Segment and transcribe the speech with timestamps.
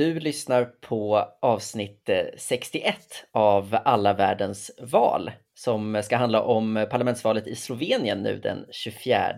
[0.00, 2.96] Du lyssnar på avsnitt 61
[3.32, 9.34] av Alla världens val som ska handla om parlamentsvalet i Slovenien nu den 24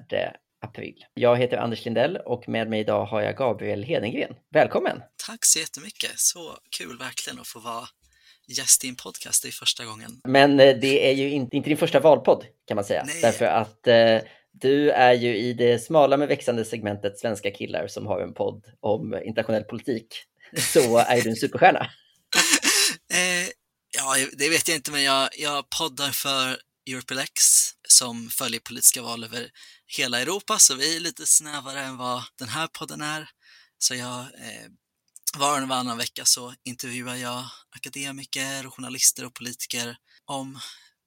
[0.60, 1.04] april.
[1.14, 4.34] Jag heter Anders Lindell och med mig idag har jag Gabriel Hedengren.
[4.54, 5.02] Välkommen!
[5.26, 6.10] Tack så jättemycket!
[6.16, 7.84] Så kul verkligen att få vara
[8.58, 10.10] gäst i en podcast, det är första gången.
[10.28, 13.20] Men eh, det är ju inte, inte din första valpodd kan man säga, Nej.
[13.22, 14.18] därför att eh,
[14.52, 18.64] du är ju i det smala men växande segmentet svenska killar som har en podd
[18.80, 20.26] om internationell politik.
[20.58, 21.80] Så är du en superstjärna.
[23.12, 23.48] eh,
[23.96, 27.42] ja, det vet jag inte, men jag, jag poddar för Europelex
[27.88, 29.50] som följer politiska val över
[29.86, 33.28] hela Europa, så vi är lite snävare än vad den här podden är.
[33.78, 34.68] Så jag, eh,
[35.36, 37.44] var och varannan vecka så intervjuar jag
[37.76, 40.58] akademiker, och journalister och politiker om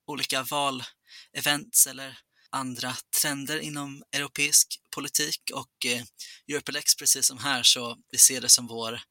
[0.07, 2.17] olika valevents eller
[2.49, 6.03] andra trender inom europeisk politik och eh,
[6.47, 9.01] Europelex, precis som här, så vi ser det som vår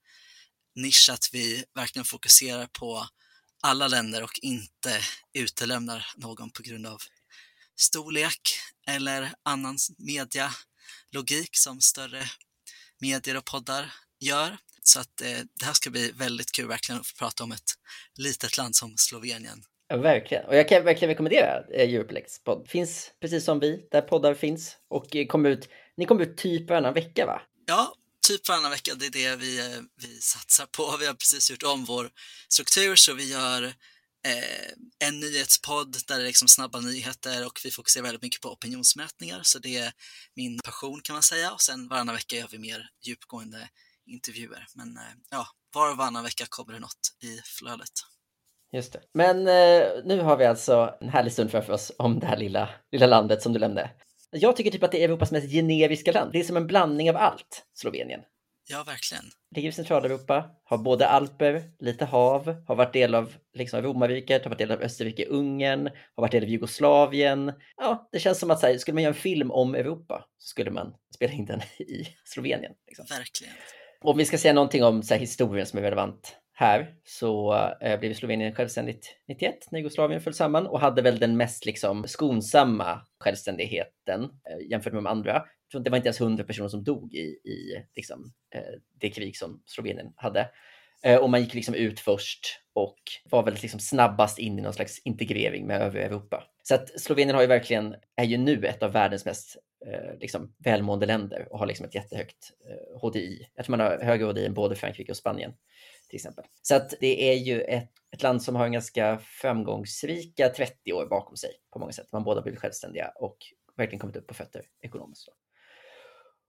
[0.74, 3.08] nisch att vi verkligen fokuserar på
[3.62, 5.00] alla länder och inte
[5.32, 7.02] utelämnar någon på grund av
[7.76, 8.40] storlek
[8.86, 12.22] eller annan medialogik som större
[13.00, 14.56] medier och poddar gör.
[14.82, 17.72] Så att eh, det här ska bli väldigt kul verkligen att få prata om ett
[18.18, 19.62] litet land som Slovenien.
[19.88, 20.44] Ja, verkligen.
[20.46, 22.68] Och jag kan verkligen rekommendera eh, Europlex podd.
[22.68, 24.76] Finns precis som vi, där poddar finns.
[24.88, 27.42] Och eh, kommer ut, ni kommer ut typ varannan vecka va?
[27.66, 27.94] Ja,
[28.28, 28.94] typ varannan vecka.
[28.94, 30.96] Det är det vi, eh, vi satsar på.
[31.00, 32.10] Vi har precis gjort om vår
[32.48, 33.62] struktur så vi gör
[34.26, 34.68] eh,
[35.04, 39.40] en nyhetspodd där det är liksom snabba nyheter och vi fokuserar väldigt mycket på opinionsmätningar.
[39.42, 39.92] Så det är
[40.36, 41.52] min passion kan man säga.
[41.52, 43.68] Och sen varannan vecka gör vi mer djupgående
[44.06, 44.66] intervjuer.
[44.74, 47.92] Men eh, ja, var och varannan vecka kommer det något i flödet.
[48.72, 49.00] Just det.
[49.14, 52.68] Men eh, nu har vi alltså en härlig stund framför oss om det här lilla,
[52.92, 53.90] lilla landet som du nämnde.
[54.36, 56.32] Jag tycker typ att det är Europas mest generiska land.
[56.32, 58.20] Det är som en blandning av allt, Slovenien.
[58.68, 59.24] Ja, verkligen.
[59.56, 64.50] Ligger i Centraleuropa, har både alper, lite hav, har varit del av liksom, romarriket, har
[64.50, 67.52] varit del av Österrike-Ungern, har varit del av Jugoslavien.
[67.76, 70.48] Ja, det känns som att så här, skulle man göra en film om Europa så
[70.48, 72.72] skulle man spela in den i Slovenien.
[72.86, 73.06] Liksom.
[73.10, 73.54] Verkligen.
[74.00, 78.00] Om vi ska säga någonting om så här, historien som är relevant här så eh,
[78.00, 83.00] blev Slovenien självständigt 91 när Jugoslavien föll samman och hade väl den mest liksom, skonsamma
[83.18, 85.44] självständigheten eh, jämfört med de andra.
[85.84, 88.60] Det var inte ens hundra personer som dog i, i liksom, eh,
[89.00, 90.48] det krig som Slovenien hade.
[91.04, 92.98] Eh, och man gick liksom ut först och
[93.30, 96.44] var väl liksom snabbast in i någon slags integrering med övriga Europa.
[96.62, 100.54] Så att Slovenien har ju verkligen, är ju nu ett av världens mest eh, liksom,
[100.58, 103.48] välmående länder och har liksom ett jättehögt eh, HDI.
[103.54, 105.52] Jag tror man har högre HDI än både Frankrike och Spanien
[106.08, 106.44] till exempel.
[106.62, 111.06] Så att det är ju ett, ett land som har en ganska framgångsrika 30 år
[111.06, 112.12] bakom sig på många sätt.
[112.12, 113.36] Man båda blivit självständiga och
[113.76, 115.26] verkligen kommit upp på fötter ekonomiskt.
[115.26, 115.32] Då.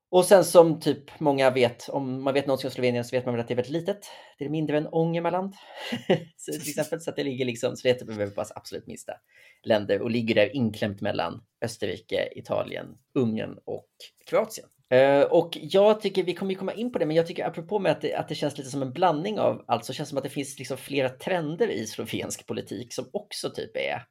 [0.09, 3.33] Och sen som typ många vet, om man vet någonting om Slovenien så vet man
[3.33, 4.05] väl att det är väldigt litet.
[4.37, 5.53] Det är mindre än Ångermanland
[6.45, 9.13] till exempel, så att det ligger liksom, så det är typ absolut minsta
[9.63, 13.89] länder och ligger där inklämt mellan Österrike, Italien, Ungern och
[14.25, 14.67] Kroatien.
[14.93, 17.79] Eh, och jag tycker, vi kommer ju komma in på det, men jag tycker apropå
[17.79, 20.09] med att det, att det känns lite som en blandning av allt, så känns det
[20.09, 24.05] som att det finns liksom flera trender i slovensk politik som också typ är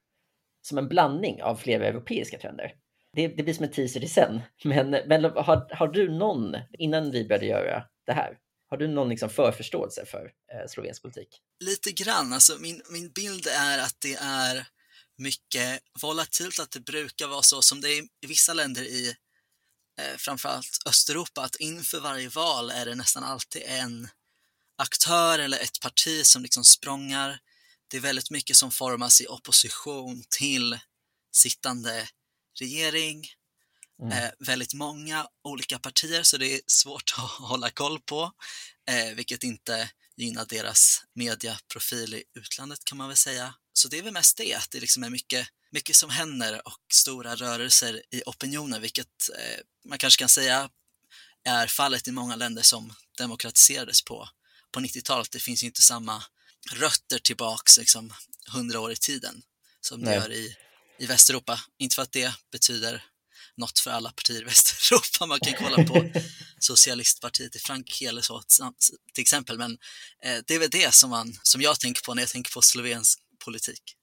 [0.62, 2.75] som en blandning av flera europeiska trender.
[3.17, 7.11] Det, det blir som en teaser till sen, men, men har, har du någon, innan
[7.11, 8.39] vi började göra det här,
[8.71, 11.29] har du någon liksom förförståelse för eh, slovensk politik?
[11.65, 14.67] Lite grann, alltså min, min bild är att det är
[15.19, 19.15] mycket volatilt, att det brukar vara så som det är i vissa länder i
[19.99, 24.09] eh, framförallt Östeuropa, att inför varje val är det nästan alltid en
[24.78, 27.38] aktör eller ett parti som liksom språngar.
[27.88, 30.78] Det är väldigt mycket som formas i opposition till
[31.32, 32.09] sittande
[32.59, 33.27] regering,
[34.03, 34.12] mm.
[34.12, 38.32] eh, väldigt många olika partier så det är svårt att hålla koll på,
[38.88, 43.55] eh, vilket inte gynnar deras mediaprofil i utlandet kan man väl säga.
[43.73, 46.81] Så det är väl mest det, att det liksom är mycket, mycket som händer och
[46.93, 50.71] stora rörelser i opinionen, vilket eh, man kanske kan säga
[51.44, 54.29] är fallet i många länder som demokratiserades på,
[54.73, 55.31] på 90-talet.
[55.31, 56.25] Det finns ju inte samma
[56.73, 58.12] rötter tillbaks liksom,
[58.49, 59.43] 100 år i tiden
[59.81, 60.19] som det Nej.
[60.19, 60.56] gör i
[60.99, 61.61] i Västeuropa.
[61.79, 63.05] Inte för att det betyder
[63.56, 65.27] något för alla partier i Västeuropa.
[65.27, 66.11] Man kan kolla på
[66.59, 68.43] socialistpartiet i Frankrike eller så
[69.12, 69.59] till exempel.
[69.59, 69.73] Men
[70.25, 72.62] eh, det är väl det som, man, som jag tänker på när jag tänker på
[72.62, 73.97] slovensk politik.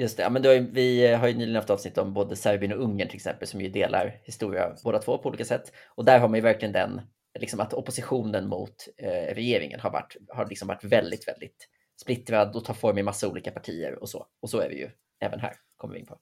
[0.00, 2.82] Just det, ja, men har, vi har ju nyligen haft avsnitt om både Serbien och
[2.84, 5.72] Ungern till exempel som ju delar historia båda två på olika sätt.
[5.88, 7.00] Och där har man ju verkligen den,
[7.38, 11.68] liksom att oppositionen mot eh, regeringen har varit, har liksom varit väldigt, väldigt
[12.00, 14.26] splittrad och tar form i massa olika partier och så.
[14.42, 14.90] Och så är vi ju
[15.20, 16.18] även här, kommer vi in på.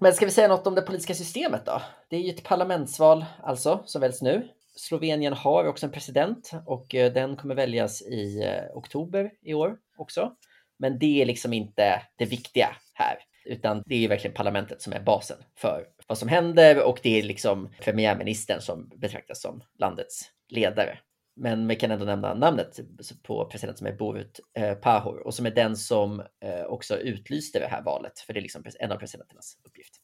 [0.00, 1.82] Men ska vi säga något om det politiska systemet då?
[2.10, 4.48] Det är ju ett parlamentsval alltså, som väljs nu.
[4.76, 9.76] Slovenien har också en president och eh, den kommer väljas i eh, oktober i år
[9.98, 10.32] också.
[10.78, 15.00] Men det är liksom inte det viktiga här, utan det är verkligen parlamentet som är
[15.00, 20.98] basen för vad som händer och det är liksom premiärministern som betraktas som landets ledare.
[21.36, 22.80] Men vi kan ändå nämna namnet
[23.22, 27.58] på presidenten som är Borut eh, Pahor och som är den som eh, också utlyste
[27.58, 29.94] det här valet, för det är liksom en av presidenternas uppgift.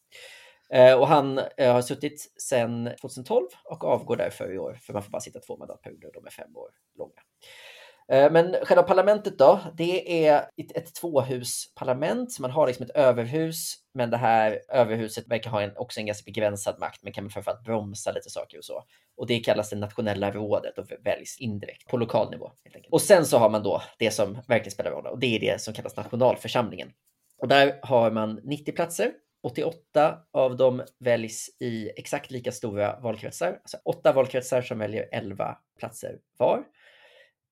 [0.69, 5.11] Eh, och han har suttit sedan 2012 och avgår därför i år, för man får
[5.11, 7.21] bara sitta två mandatperioder, de är fem år långa.
[8.11, 12.31] Eh, men själva parlamentet då, det är ett, tvåhusparlament.
[12.31, 16.05] Så man har liksom ett överhus, men det här överhuset verkar ha en, också en
[16.05, 18.83] ganska begränsad makt, men kan framförallt bromsa lite saker och så.
[19.17, 22.51] Och det kallas det nationella rådet och väljs indirekt på lokal nivå.
[22.91, 25.61] Och sen så har man då det som verkligen spelar roll och det är det
[25.61, 26.91] som kallas nationalförsamlingen.
[27.37, 29.11] Och där har man 90 platser
[29.45, 35.57] 88 av dem väljs i exakt lika stora valkretsar, alltså åtta valkretsar som väljer 11
[35.79, 36.63] platser var.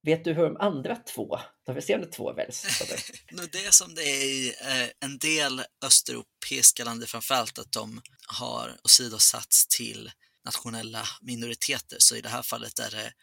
[0.05, 2.83] Vet du hur de andra två, de resterande två väljs?
[3.51, 8.77] det är som det är i eh, en del östeuropeiska länder framförallt, att de har
[8.83, 10.11] åsidosatts till
[10.45, 11.97] nationella minoriteter.
[11.99, 13.13] Så i det här fallet är det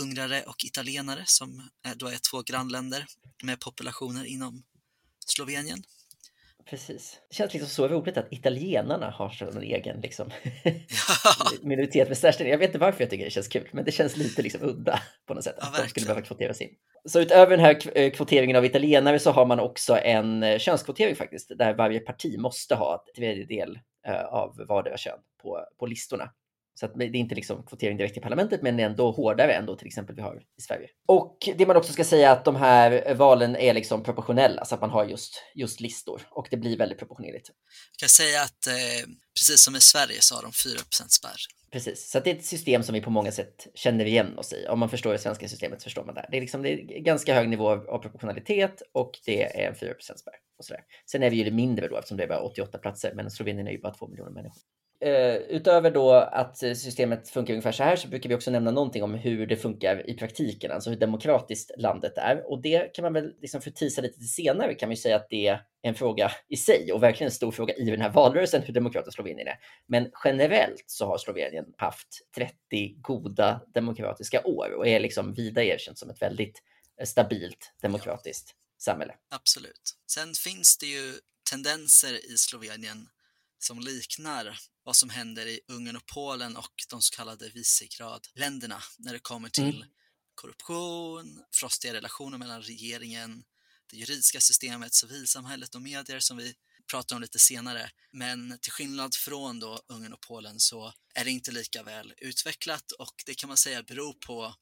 [0.00, 3.06] ungrare och italienare som eh, då är två grannländer
[3.42, 4.62] med populationer inom
[5.26, 5.82] Slovenien.
[6.70, 7.20] Precis.
[7.28, 10.30] Det känns liksom så roligt att italienarna har en egen liksom,
[11.62, 12.50] minoritet med särställning.
[12.50, 14.98] Jag vet inte varför jag tycker det känns kul, men det känns lite liksom udda
[15.26, 15.56] på något sätt.
[15.60, 16.70] Ja, att de skulle behöva kvoteras in.
[17.04, 21.16] Så utöver den här eh, kvoteringen av italienare så har man också en eh, könskvotering
[21.16, 26.30] faktiskt, där varje parti måste ha en tredjedel eh, av vardera kön på, på listorna.
[26.74, 29.76] Så att det är inte liksom kvotering direkt i parlamentet, men ändå hårdare än då
[29.76, 30.88] till exempel vi har i Sverige.
[31.06, 34.74] Och det man också ska säga är att de här valen är liksom proportionella, så
[34.74, 37.48] att man har just, just listor och det blir väldigt proportionerligt.
[37.48, 39.08] Jag kan säga att eh,
[39.38, 41.40] precis som i Sverige så har de 4% spärr.
[41.72, 44.66] Precis, så det är ett system som vi på många sätt känner igen oss i.
[44.68, 46.28] Om man förstår det svenska systemet så förstår man det.
[46.30, 49.94] Det är, liksom, det är ganska hög nivå av proportionalitet och det är en 4
[50.00, 50.34] spärr.
[50.58, 50.82] Och sådär.
[51.10, 53.66] Sen är vi ju det mindre då eftersom det är bara 88 platser, men Slovenien
[53.66, 54.62] är ju bara 2 miljoner människor
[55.02, 59.02] eh, utöver då att systemet funkar ungefär så här så brukar vi också nämna någonting
[59.02, 62.50] om hur det funkar i praktiken, alltså hur demokratiskt landet är.
[62.50, 65.26] Och det kan man väl liksom förtisa lite till senare kan man ju säga att
[65.30, 68.62] det är en fråga i sig och verkligen en stor fråga i den här valrörelsen
[68.62, 69.58] hur demokratiskt Slovenien är.
[69.86, 72.54] Men generellt så har Slovenien haft 30
[73.00, 76.62] goda demokratiska år och är liksom vida erkänt som ett väldigt
[77.00, 79.14] eh, stabilt demokratiskt samhälle.
[79.30, 79.96] Absolut.
[80.06, 81.12] Sen finns det ju
[81.50, 83.06] tendenser i Slovenien
[83.64, 89.12] som liknar vad som händer i Ungern och Polen och de så kallade Visegrad-länderna när
[89.12, 89.88] det kommer till mm.
[90.34, 93.44] korruption, frostiga relationer mellan regeringen,
[93.90, 96.54] det juridiska systemet, civilsamhället och medier som vi
[96.90, 97.90] pratar om lite senare.
[98.12, 102.92] Men till skillnad från då Ungern och Polen så är det inte lika väl utvecklat
[102.92, 104.54] och det kan man säga beror på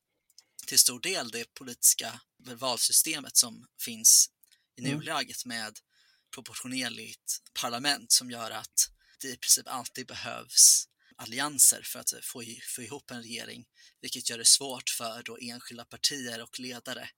[0.67, 4.31] till stor del det politiska valsystemet som finns
[4.77, 4.99] i mm.
[4.99, 5.79] nuläget med
[6.31, 8.91] proportionerligt parlament som gör att
[9.21, 12.45] det i princip alltid behövs allianser för att få,
[12.77, 13.67] få ihop en regering,
[14.01, 17.11] vilket gör det svårt för då enskilda partier och ledare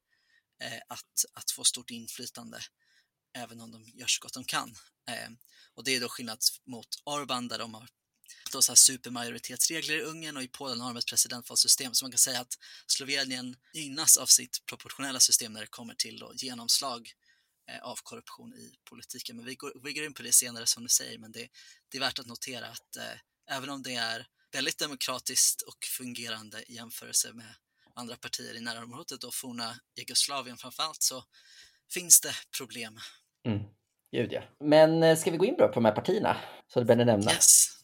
[0.63, 2.61] eh, att, att få stort inflytande,
[3.37, 4.77] även om de gör så gott de kan.
[5.09, 5.31] Eh,
[5.75, 7.89] och det är då skillnad mot Orbán där de har
[8.53, 11.95] då så här supermajoritetsregler i Ungern och i Polen har de ett presidentvalssystem.
[11.95, 16.19] Så man kan säga att Slovenien gynnas av sitt proportionella system när det kommer till
[16.19, 17.13] då genomslag
[17.83, 19.37] av korruption i politiken.
[19.37, 21.49] Men vi går, vi går in på det senare som du säger, men det,
[21.89, 26.63] det är värt att notera att eh, även om det är väldigt demokratiskt och fungerande
[26.63, 27.55] i jämförelse med
[27.95, 31.25] andra partier i närområdet och forna Jugoslavien framförallt så
[31.95, 32.99] finns det problem.
[33.47, 33.63] Mm.
[34.13, 34.43] Gud ja.
[34.61, 36.37] Men eh, ska vi gå in på de här partierna
[36.69, 37.33] så du började nämna?
[37.33, 37.82] Yes.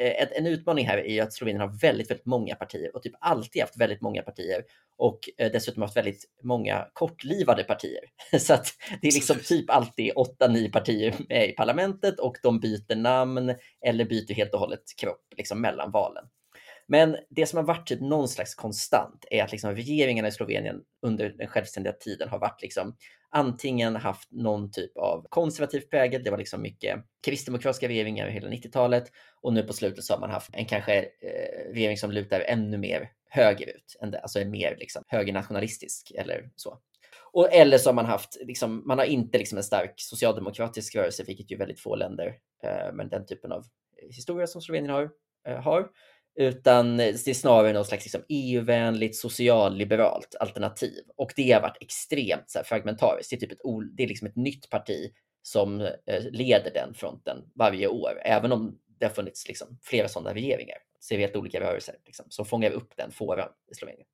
[0.00, 3.14] Eh, en utmaning här är ju att Slovenien har väldigt, väldigt många partier och typ
[3.20, 4.64] alltid haft väldigt många partier
[4.98, 8.00] och eh, dessutom haft väldigt många kortlivade partier.
[8.38, 8.66] Så att
[9.02, 13.54] det är liksom typ alltid åtta, nio partier med i parlamentet och de byter namn
[13.86, 16.24] eller byter helt och hållet kropp liksom mellan valen.
[16.88, 20.82] Men det som har varit typ någon slags konstant är att liksom regeringarna i Slovenien
[21.02, 22.96] under den självständiga tiden har varit liksom
[23.30, 26.24] antingen haft någon typ av konservativ prägel.
[26.24, 29.04] Det var liksom mycket kristdemokratiska regeringar över hela 90-talet
[29.42, 32.78] och nu på slutet så har man haft en kanske eh, regering som lutar ännu
[32.78, 36.78] mer högerut, alltså är mer liksom högernationalistisk eller så.
[37.32, 41.24] Och, eller så har man haft, liksom, man har inte liksom en stark socialdemokratisk rörelse,
[41.26, 43.64] vilket ju väldigt få länder eh, med den typen av
[44.10, 45.10] historia som Slovenien har,
[45.48, 45.88] eh, har
[46.36, 51.04] utan det är snarare något slags liksom EU-vänligt socialliberalt alternativ.
[51.16, 53.30] Och det har varit extremt så här, fragmentariskt.
[53.30, 53.60] Det är, typ ett,
[53.96, 55.12] det är liksom ett nytt parti
[55.42, 60.34] som eh, leder den fronten varje år, även om det har funnits liksom flera sådana
[60.34, 60.78] regeringar
[61.08, 61.94] ser vi helt olika rörelser.
[62.06, 62.26] Liksom.
[62.28, 64.06] som fångar upp den fåran i Slovenien.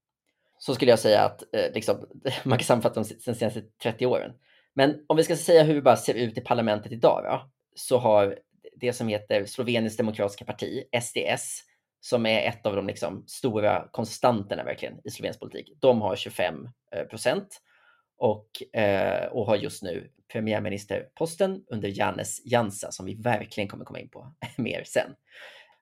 [0.59, 2.07] Så skulle jag säga att eh, liksom,
[2.45, 4.33] man kan sammanfatta de senaste 30 åren.
[4.75, 7.99] Men om vi ska säga hur det bara ser ut i parlamentet idag då, så
[7.99, 8.39] har
[8.77, 11.63] det som heter Sloveniens demokratiska parti, SDS,
[12.05, 15.73] som är ett av de liksom stora konstanterna verkligen i slovensk politik.
[15.81, 17.61] De har 25 eh, procent
[18.19, 24.01] och, eh, och har just nu premiärministerposten under Janes Jansa som vi verkligen kommer komma
[24.01, 25.15] in på mer sen.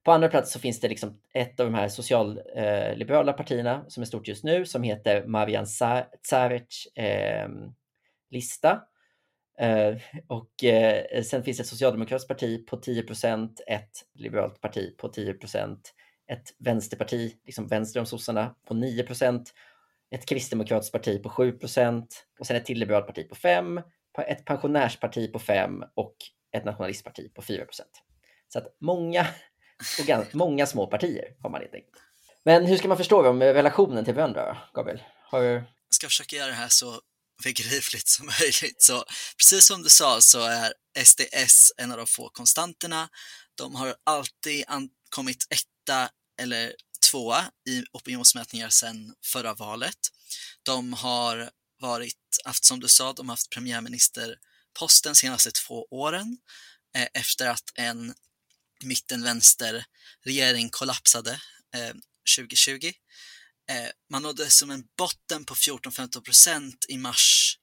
[0.05, 4.00] På andra plats så finns det liksom ett av de här socialliberala eh, partierna som
[4.03, 5.67] är stort just nu som heter Marian
[6.23, 7.49] Tsarec eh,
[8.31, 8.83] lista.
[9.59, 9.97] Eh,
[10.27, 15.35] och eh, sen finns det ett socialdemokratiskt parti på 10% ett liberalt parti på 10
[16.33, 19.55] ett vänsterparti, liksom vänster om sossarna, på 9 procent.
[20.15, 23.81] ett kristdemokratiskt parti på 7 procent och sen ett till liberalt parti på 5
[24.29, 26.17] ett pensionärsparti på 5 och
[26.57, 27.91] ett nationalistparti på 4 procent.
[28.49, 29.27] Så att många,
[30.01, 31.97] och många små partier har man helt enkelt.
[32.45, 35.03] Men hur ska man förstå dem med relationen till varandra, Gabriel?
[35.25, 35.49] Har du...
[35.49, 37.01] Jag ska försöka göra det här så
[37.45, 38.83] begripligt som möjligt.
[38.83, 39.05] Så
[39.39, 40.73] precis som du sa så är
[41.05, 43.09] SDS en av de få konstanterna.
[43.55, 44.65] De har alltid
[45.11, 46.75] kommit etta eller
[47.11, 49.99] tvåa i opinionsmätningar sedan förra valet.
[50.62, 56.38] De har varit, haft som du sa, de har haft premiärministerposten senaste två åren
[56.97, 58.14] eh, efter att en
[58.85, 61.40] mitten-vänster-regering kollapsade
[61.75, 61.94] eh,
[62.38, 62.92] 2020.
[63.70, 67.59] Eh, man nådde som en botten på 14-15 procent i mars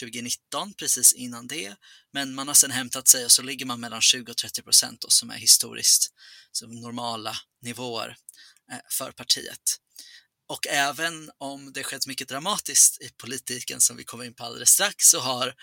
[0.00, 1.74] 2019, precis innan det.
[2.12, 5.04] Men man har sedan hämtat sig och så ligger man mellan 20 och 30 procent
[5.08, 6.12] som är historiskt
[6.52, 8.16] som normala nivåer
[8.72, 9.78] eh, för partiet.
[10.48, 14.70] Och även om det skett mycket dramatiskt i politiken som vi kommer in på alldeles
[14.70, 15.54] strax så har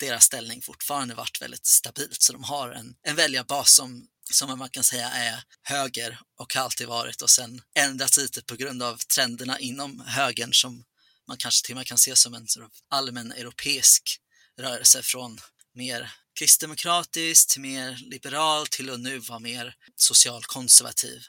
[0.00, 2.22] deras ställning fortfarande varit väldigt stabilt.
[2.22, 6.62] Så de har en, en väljarbas som, som man kan säga är höger och har
[6.62, 10.84] alltid varit och sen ändrats lite på grund av trenderna inom högern som
[11.28, 14.20] man kanske till och med kan se som en sort allmän europeisk
[14.58, 15.38] rörelse från
[15.74, 21.22] mer kristdemokratiskt till mer liberal till att nu vara mer socialkonservativ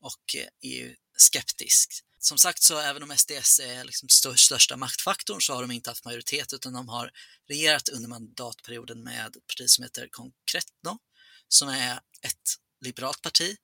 [0.00, 5.62] och eh, EU-skeptisk som sagt så även om SDS är liksom största maktfaktorn så har
[5.62, 7.10] de inte haft majoritet utan de har
[7.48, 10.98] regerat under mandatperioden med ett parti som heter Konkretno
[11.48, 13.56] som är ett liberalt parti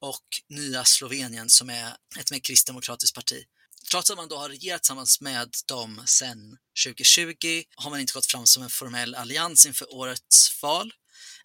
[0.00, 3.44] och Nya Slovenien som är ett mer kristdemokratiskt parti.
[3.92, 8.26] Trots att man då har regerat tillsammans med dem sedan 2020 har man inte gått
[8.26, 10.92] fram som en formell allians inför årets val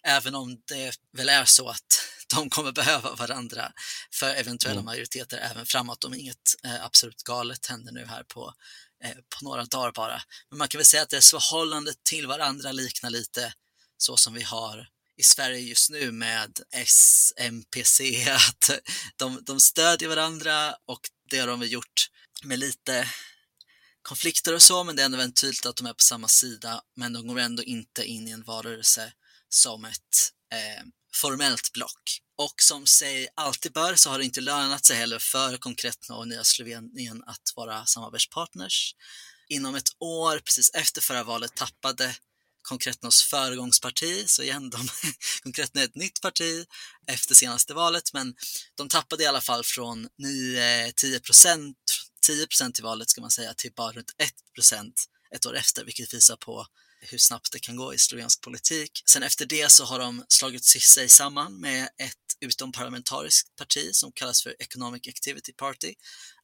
[0.02, 2.02] Även om det väl är så att
[2.34, 3.72] de kommer behöva varandra
[4.12, 4.84] för eventuella mm.
[4.84, 8.54] majoriteter även framåt om inget eh, absolut galet händer nu här på,
[9.04, 10.22] eh, på några dagar bara.
[10.50, 13.52] Men man kan väl säga att deras förhållande till varandra liknar lite
[13.96, 18.70] så som vi har i Sverige just nu med S, MPC, att
[19.16, 21.00] de, de stödjer varandra och
[21.30, 22.08] det har de väl gjort
[22.44, 23.08] med lite
[24.02, 26.82] konflikter och så, men det är ändå väldigt tydligt att de är på samma sida,
[26.96, 29.12] men de går ändå inte in i en valrörelse
[29.48, 32.20] som ett eh, formellt block.
[32.38, 36.28] Och som sig alltid bör så har det inte lönat sig heller för Konkretna och
[36.28, 38.94] Nya Slovenien att vara samarbetspartners.
[39.48, 42.14] Inom ett år, precis efter förra valet, tappade
[42.62, 44.88] Konkretnos föregångsparti, så igen, de,
[45.42, 46.66] Konkretna är ett nytt parti
[47.06, 48.34] efter senaste valet, men
[48.74, 51.76] de tappade i alla fall från 9-10 eh, procent,
[52.20, 52.46] 10
[52.78, 54.32] i valet ska man säga, till bara runt 1
[55.34, 56.66] ett år efter, vilket visar på
[57.00, 59.02] hur snabbt det kan gå i slovensk politik.
[59.06, 64.42] Sen efter det så har de slagit sig samman med ett utomparlamentariskt parti som kallas
[64.42, 65.94] för Economic Activity Party,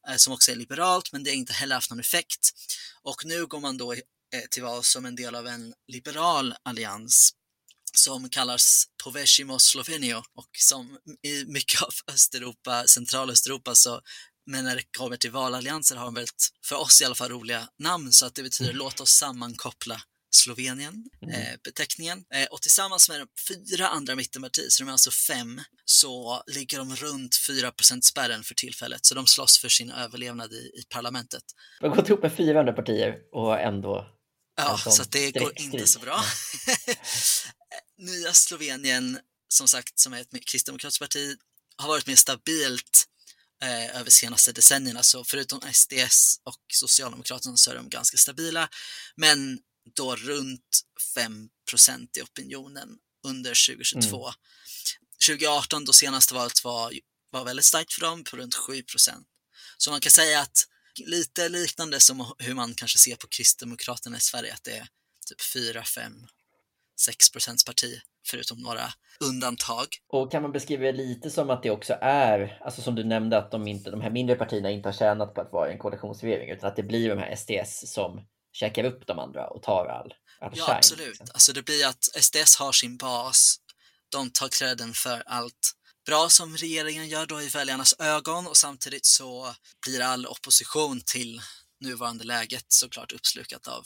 [0.09, 2.49] eh, som också är liberalt, men det har inte heller haft någon effekt.
[3.03, 3.99] Och nu går man då eh,
[4.51, 7.33] till val som en del av en liberal allians
[7.97, 14.01] som kallas Povesimo Slovenio och som i mycket av Östeuropa, centralösteuropa så
[14.45, 17.67] men när det kommer till valallianser har de väldigt, för oss i alla fall, roliga
[17.79, 18.79] namn så att det betyder mm.
[18.79, 20.01] låt oss sammankoppla
[20.35, 21.35] Slovenien, mm.
[21.35, 22.23] eh, beteckningen.
[22.33, 26.95] Eh, och tillsammans med fyra andra mittenpartier, så de är alltså fem, så ligger de
[26.95, 27.71] runt 4
[28.01, 29.05] spärren för tillfället.
[29.05, 31.43] Så de slåss för sin överlevnad i, i parlamentet.
[31.79, 34.11] De har gått ihop med fyra andra partier och ändå...
[34.57, 36.23] Ja, så det går inte så bra.
[37.97, 41.35] Nya Slovenien, som sagt, som är ett kristdemokratiskt parti,
[41.77, 43.05] har varit mer stabilt
[43.65, 45.03] eh, över senaste decennierna.
[45.03, 48.69] Så förutom SDS och Socialdemokraterna så är de ganska stabila.
[49.15, 49.59] Men
[49.95, 50.81] då runt
[51.15, 52.89] 5% i opinionen
[53.23, 54.27] under 2022.
[54.27, 54.33] Mm.
[55.27, 56.93] 2018, då senaste valet var,
[57.29, 59.23] var väldigt starkt för dem, på runt 7%
[59.77, 60.67] Så man kan säga att
[61.05, 64.87] lite liknande som hur man kanske ser på Kristdemokraterna i Sverige, att det är
[65.25, 66.27] typ 4, 5,
[66.99, 68.83] 6 procents parti förutom några
[69.19, 69.87] undantag.
[70.07, 73.37] Och kan man beskriva det lite som att det också är, alltså som du nämnde,
[73.37, 76.49] att de, inte, de här mindre partierna inte har tjänat på att vara en koalitionsregering,
[76.49, 78.21] utan att det blir de här SDS som
[78.53, 81.07] käkar upp de andra och tar all, all Ja, shine, absolut.
[81.07, 81.27] liksom.
[81.33, 83.57] Alltså det blir att SDS har sin bas,
[84.09, 85.71] de tar credden för allt
[86.05, 89.55] bra som regeringen gör då i väljarnas ögon och samtidigt så
[89.85, 91.41] blir all opposition till
[91.79, 93.83] nuvarande läget såklart uppslukat av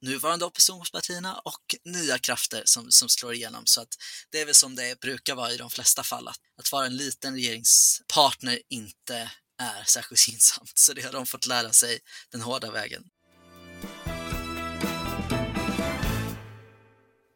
[0.00, 3.62] nuvarande oppositionspartierna och nya krafter som, som slår igenom.
[3.66, 3.88] Så att
[4.30, 6.96] det är väl som det brukar vara i de flesta fall, att, att vara en
[6.96, 10.72] liten regeringspartner inte är särskilt gynnsamt.
[10.74, 11.98] Så det har de fått lära sig
[12.30, 13.04] den hårda vägen.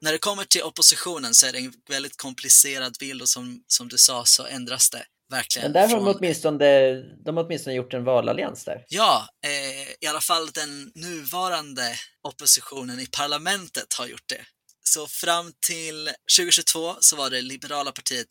[0.01, 3.89] När det kommer till oppositionen så är det en väldigt komplicerad bild och som, som
[3.89, 5.65] du sa så ändras det verkligen.
[5.67, 8.85] Men där har de från- åtminstone, de har åtminstone gjort en valallians där.
[8.89, 14.45] Ja, eh, i alla fall den nuvarande oppositionen i parlamentet har gjort det.
[14.85, 18.27] Så fram till 2022 så var det liberala partiet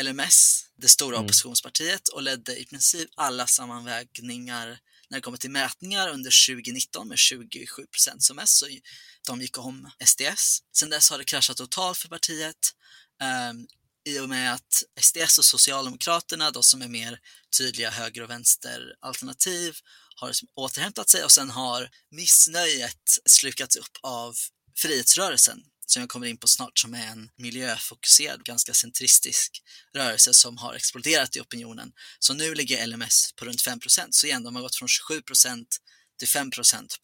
[0.00, 1.24] LMS, det stora Mm.
[1.24, 4.78] oppositionspartiet, och ledde i princip alla sammanvägningar
[5.10, 8.66] när det kommer till mätningar under 2019 med 27 procent som mest, så
[9.26, 10.58] de gick om SDS.
[10.76, 12.56] Sen dess har det kraschat totalt för partiet
[13.22, 13.66] ehm,
[14.04, 17.18] i och med att SDS och Socialdemokraterna, då som är mer
[17.58, 19.76] tydliga höger och vänsteralternativ,
[20.16, 24.34] har liksom återhämtat sig och sen har missnöjet slukats upp av
[24.76, 29.62] frihetsrörelsen som jag kommer in på snart, som är en miljöfokuserad, ganska centristisk
[29.94, 31.92] rörelse som har exploderat i opinionen.
[32.18, 33.78] Så nu ligger LMS på runt 5
[34.10, 35.22] så igen, de har gått från 27
[36.18, 36.50] till 5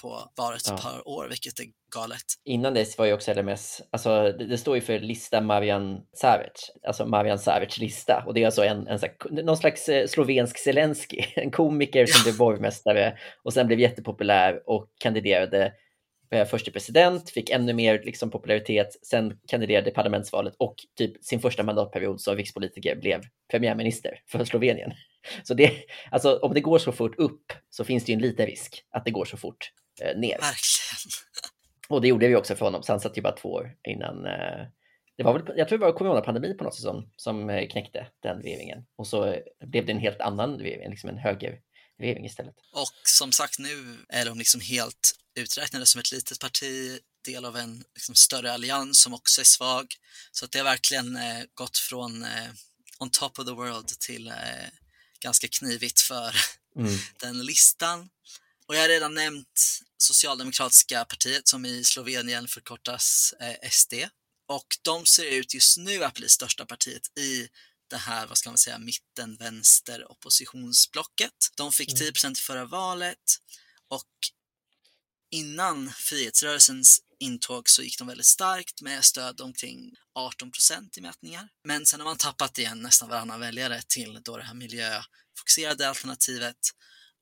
[0.03, 0.77] på bara ett Ja.
[0.77, 2.23] par år, vilket är galet.
[2.45, 6.71] Innan dess var ju också LMS, alltså det, det står ju för lista Marian Savic,
[6.87, 8.25] alltså Marian Savic lista.
[8.27, 12.19] Och det är alltså en, en här- någon slags eh, slovensk Zelensky, en komiker som
[12.19, 12.25] Ja.
[12.25, 15.73] blev borgmästare och sen blev jättepopulär och kandiderade
[16.31, 21.25] eh, först till president, fick ännu mer liksom, popularitet, sen kandiderade i parlamentsvalet och typ
[21.25, 24.93] sin första mandatperiod som rikspolitiker blev premiärminister för Slovenien.
[25.43, 25.73] Så det,
[26.11, 29.05] alltså om det går så fort upp så finns det ju en liten risk att
[29.05, 30.39] det går så fort eh, ner.
[30.39, 31.11] Verkligen.
[31.89, 34.27] Och det gjorde vi också för honom, så han satt ju bara två år innan.
[34.27, 34.67] Eh,
[35.21, 38.07] det var väl, jag tror det var coronapandemi på något sätt som, som eh, knäckte
[38.23, 38.87] den regeringen.
[38.97, 42.55] Och så eh, blev det en helt annan regering, liksom en högerregering istället.
[42.73, 47.57] Och som sagt, nu är de liksom helt uträknade som ett litet parti, del av
[47.57, 49.95] en liksom, större allians som också är svag.
[50.33, 52.51] Så att det har verkligen eh, gått från eh,
[52.99, 54.69] on top of the world till eh,
[55.21, 56.37] ganska knivigt för
[56.77, 56.99] Mm.
[57.21, 58.11] den listan.
[58.67, 63.95] Och jag har redan nämnt Socialdemokratiska partiet som i Slovenien förkortas eh, SD.
[64.49, 67.49] Och de ser ut just nu att bli största partiet i
[67.89, 71.33] det här, vad ska man säga, mitten, vänster oppositionsblocket.
[71.57, 71.99] De fick Mm.
[71.99, 73.39] 10 procent i förra valet
[73.89, 74.09] och
[75.31, 81.49] innan frihetsrörelsens intåg så gick de väldigt starkt med stöd omkring 18 procent i mätningar.
[81.65, 86.57] Men sen har man tappat igen nästan varannan väljare till då det här miljöfokuserade alternativet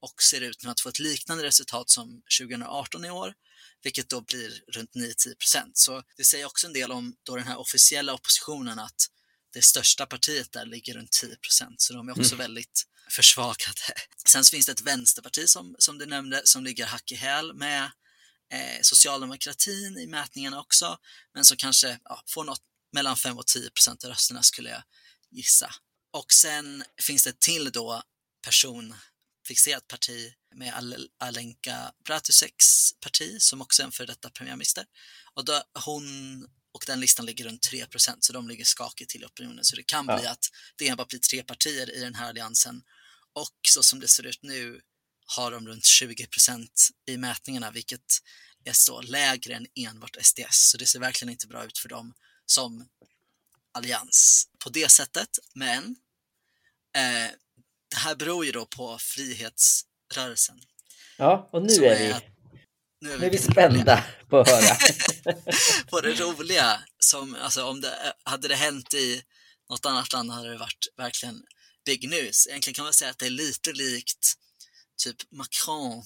[0.00, 3.34] och ser ut nu att få ett liknande resultat som 2018 i år,
[3.82, 5.78] vilket då blir runt 9-10 procent.
[5.78, 9.06] Så det säger också en del om då den här officiella oppositionen att
[9.52, 12.38] det största partiet där ligger runt 10 procent, så de är också Mm.
[12.38, 13.80] väldigt försvagade.
[14.28, 17.54] Sen så finns det ett vänsterparti som, som du nämnde som ligger hack i häl
[17.54, 17.82] med
[18.52, 20.98] eh, socialdemokratin i mätningarna också,
[21.34, 24.82] men som kanske ja, får något mellan 5 och 10 procent av rösterna skulle jag
[25.30, 25.74] gissa.
[26.12, 28.02] Och sen finns det till då
[28.44, 34.84] personfixerat parti med Al- Alenka Bratuseks parti som också är en före detta premiärminister.
[35.34, 39.22] Och då, hon och den listan ligger runt 3 procent, så de ligger skakigt till
[39.22, 39.64] i opinionen.
[39.64, 40.16] Så det kan Ja.
[40.18, 40.44] bli att
[40.76, 42.82] det enbart blir tre partier i den här alliansen.
[43.32, 44.80] Och så som det ser ut nu
[45.26, 48.18] har de runt 20 procent i mätningarna, vilket
[48.64, 50.70] är så lägre än enbart SDS.
[50.70, 52.14] Så det ser verkligen inte bra ut för dem
[52.46, 52.88] som
[53.72, 55.28] allians på det sättet.
[55.54, 55.84] Men
[56.96, 57.30] eh,
[57.90, 60.60] det här beror ju då på frihetsrörelsen.
[61.16, 62.24] Ja, och nu är är vi, att-
[63.00, 64.76] Nu är nu är vi spända på att höra.
[65.90, 66.80] på det roliga.
[66.98, 69.22] Som, alltså, om det, hade det hänt i
[69.70, 71.42] något annat land hade det varit verkligen
[71.84, 72.46] big news.
[72.46, 74.34] Egentligen kan man säga att det är lite likt
[75.04, 76.02] typ Macron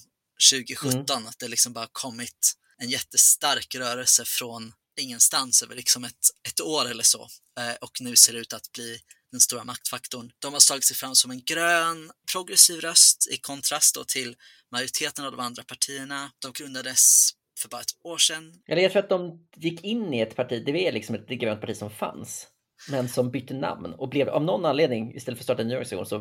[0.52, 6.60] 2017, att det liksom bara kommit en jättestark rörelse från ingenstans över liksom ett, ett
[6.60, 7.28] år eller så.
[7.58, 9.00] Eh, och nu ser det ut att bli
[9.32, 10.30] den stora maktfaktorn.
[10.38, 14.36] De har slagit sig fram som en grön, progressiv röst i kontrast till
[14.72, 16.30] majoriteten av de andra partierna.
[16.38, 18.54] De grundades för bara ett år sedan.
[18.68, 21.60] Eller jag tror att de gick in i ett parti, det är liksom ett grönt
[21.60, 22.46] parti som fanns,
[22.88, 25.74] men som bytte namn och blev av någon anledning, istället för att starta en ny
[25.74, 26.18] organisation, så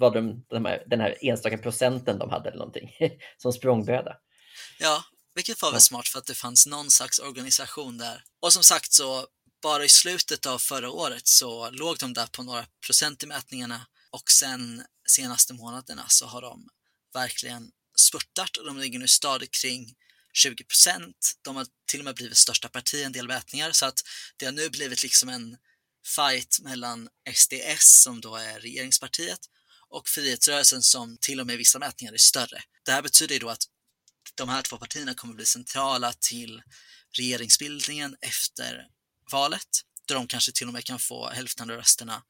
[0.00, 2.90] var de, de här, den här enstaka procenten de hade eller någonting,
[3.38, 4.16] som språngbräda.
[4.78, 8.22] Ja, vilket var väl smart för att det fanns någon slags organisation där.
[8.42, 9.26] Och som sagt så
[9.62, 13.86] bara i slutet av förra året så låg de där på några procent i mätningarna
[14.10, 16.68] och sen senaste månaderna så har de
[17.14, 19.94] verkligen spurtat och de ligger nu stadigt kring
[20.32, 21.38] 20 procent.
[21.42, 24.00] De har till och med blivit största parti i en del mätningar så att
[24.36, 25.56] det har nu blivit liksom en
[26.16, 29.40] fight mellan SDS som då är regeringspartiet
[29.88, 32.62] och frihetsrörelsen som till och med i vissa mätningar är större.
[32.84, 33.62] Det här betyder ju då att
[34.34, 36.62] de här två partierna kommer bli centrala till
[37.16, 38.86] regeringsbildningen efter
[39.32, 42.22] valet, där de kanske till och med kan få hälften av rösterna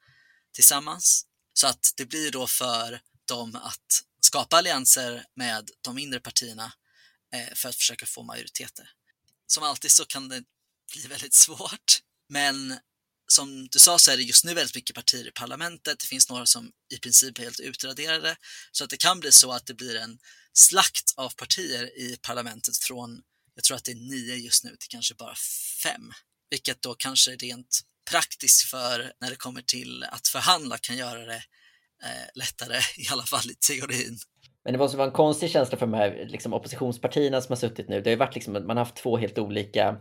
[0.52, 1.26] tillsammans.
[1.54, 6.72] Så att det blir då för dem att skapa allianser med de mindre partierna
[7.34, 8.90] eh, för att försöka få majoriteter.
[9.46, 10.44] Som alltid så kan det
[10.92, 12.78] bli väldigt svårt, men
[13.26, 15.98] som du sa så är det just nu väldigt mycket partier i parlamentet.
[15.98, 18.36] Det finns några som i princip är helt utraderade,
[18.72, 20.18] så att det kan bli så att det blir en
[20.52, 23.22] slakt av partier i parlamentet från,
[23.54, 25.34] jag tror att det är nio just nu, till kanske bara
[25.82, 26.12] fem,
[26.52, 31.42] vilket då kanske rent praktiskt för när det kommer till att förhandla kan göra det
[32.04, 34.18] eh, lättare, i alla fall i teorin.
[34.64, 37.88] Men det måste vara en konstig känsla för de här liksom, oppositionspartierna som har suttit
[37.88, 38.00] nu.
[38.00, 39.96] Det har ju varit liksom, man har haft två helt olika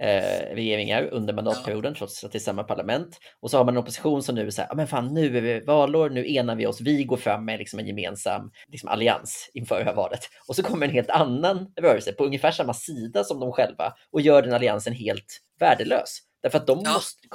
[0.00, 1.98] eh, regeringar under mandatperioden ja.
[1.98, 3.18] trots att det är samma parlament.
[3.40, 5.60] Och så har man en opposition som nu säger, ah, men fan nu är vi
[5.60, 9.78] valår, nu enar vi oss, vi går fram med liksom en gemensam liksom, allians inför
[9.78, 10.20] det här valet.
[10.48, 14.20] Och så kommer en helt annan rörelse på ungefär samma sida som de själva och
[14.20, 16.18] gör den alliansen helt värdelös.
[16.42, 16.92] Därför att de, ja.
[16.92, 17.28] måste,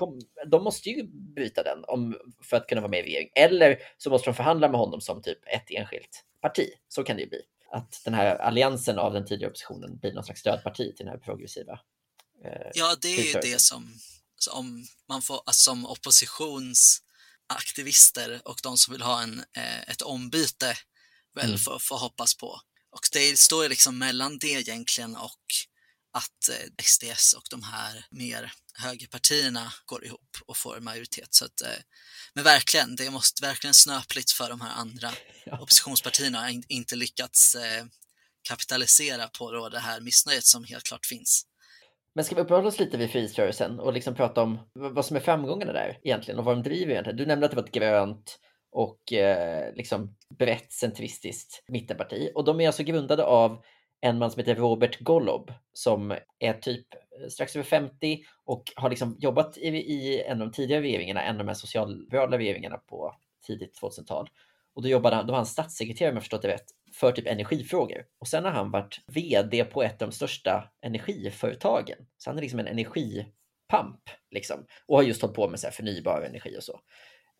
[0.48, 3.30] de måste ju bryta den om, för att kunna vara med i regering.
[3.36, 6.70] Eller så måste de förhandla med honom som typ ett enskilt parti.
[6.88, 7.42] Så kan det ju bli.
[7.72, 11.18] Att den här alliansen av den tidigare oppositionen blir någon slags stödparti till den här
[11.18, 11.80] progressiva
[12.46, 14.00] Eh, ja, det är ju det som,
[14.38, 20.78] som man får, alltså, som oppositionsaktivister och de som vill ha en, eh, ett ombyte
[21.36, 21.60] väl mm.
[21.60, 22.62] får, får hoppas på.
[22.92, 25.42] Och det står liksom mellan det egentligen och
[26.14, 31.34] att eh, SDS och de här mer högerpartierna går ihop och får majoritet.
[31.34, 31.62] Så att,
[32.34, 35.14] men verkligen, det måste verkligen snöpligt för de här andra
[35.46, 35.60] ja.
[35.60, 37.56] oppositionspartierna inte lyckats
[38.42, 41.46] kapitalisera på då det här missnöjet som helt klart finns.
[42.20, 45.20] Men ska vi uppehålla oss lite vid frihetsrörelsen och liksom prata om vad som är
[45.20, 47.18] framgångarna där egentligen och vad de driver egentligen?
[47.18, 48.40] Du nämnde att det var ett grönt
[48.72, 53.64] och eh, liksom brett centristiskt mittenparti och de är alltså grundade av
[54.02, 56.88] en man som heter Robert Golob som är typ
[57.30, 61.36] strax över 50 och har liksom jobbat i, i en av de tidigare regeringarna, en
[61.36, 63.16] av de här socialliberala regeringarna på
[63.48, 64.30] tidigt 2000-tal.
[64.76, 67.28] Och då jobbade han, då var han statssekreterare om jag förstått det rätt, för typ
[67.28, 68.04] energifrågor.
[68.20, 71.98] Och sen har han varit VD på ett av de största energiföretagen.
[72.18, 74.66] Så han är liksom en energipamp liksom.
[74.88, 76.80] Och har just hållit på med så förnybar energi och så.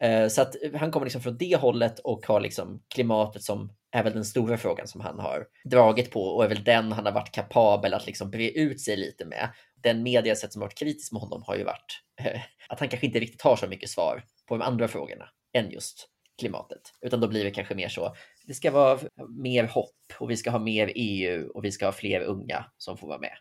[0.04, 4.04] Eh, så att han kommer liksom från det hållet och har liksom klimatet som är
[4.04, 7.14] väl den stora frågan som han har dragit på och är väl den han har
[7.14, 9.50] varit kapabel att liksom bre ut sig lite med.
[9.84, 13.08] Den mediasätt som har varit kritisk med honom har ju varit eh, att han kanske
[13.08, 16.10] inte riktigt har så mycket svar på de andra frågorna än just
[16.40, 18.16] klimatet, utan då blir det kanske mer så.
[18.48, 19.00] Det ska vara
[19.44, 22.98] mer hopp och vi ska ha mer EU och vi ska ha fler unga som
[22.98, 23.38] får vara med.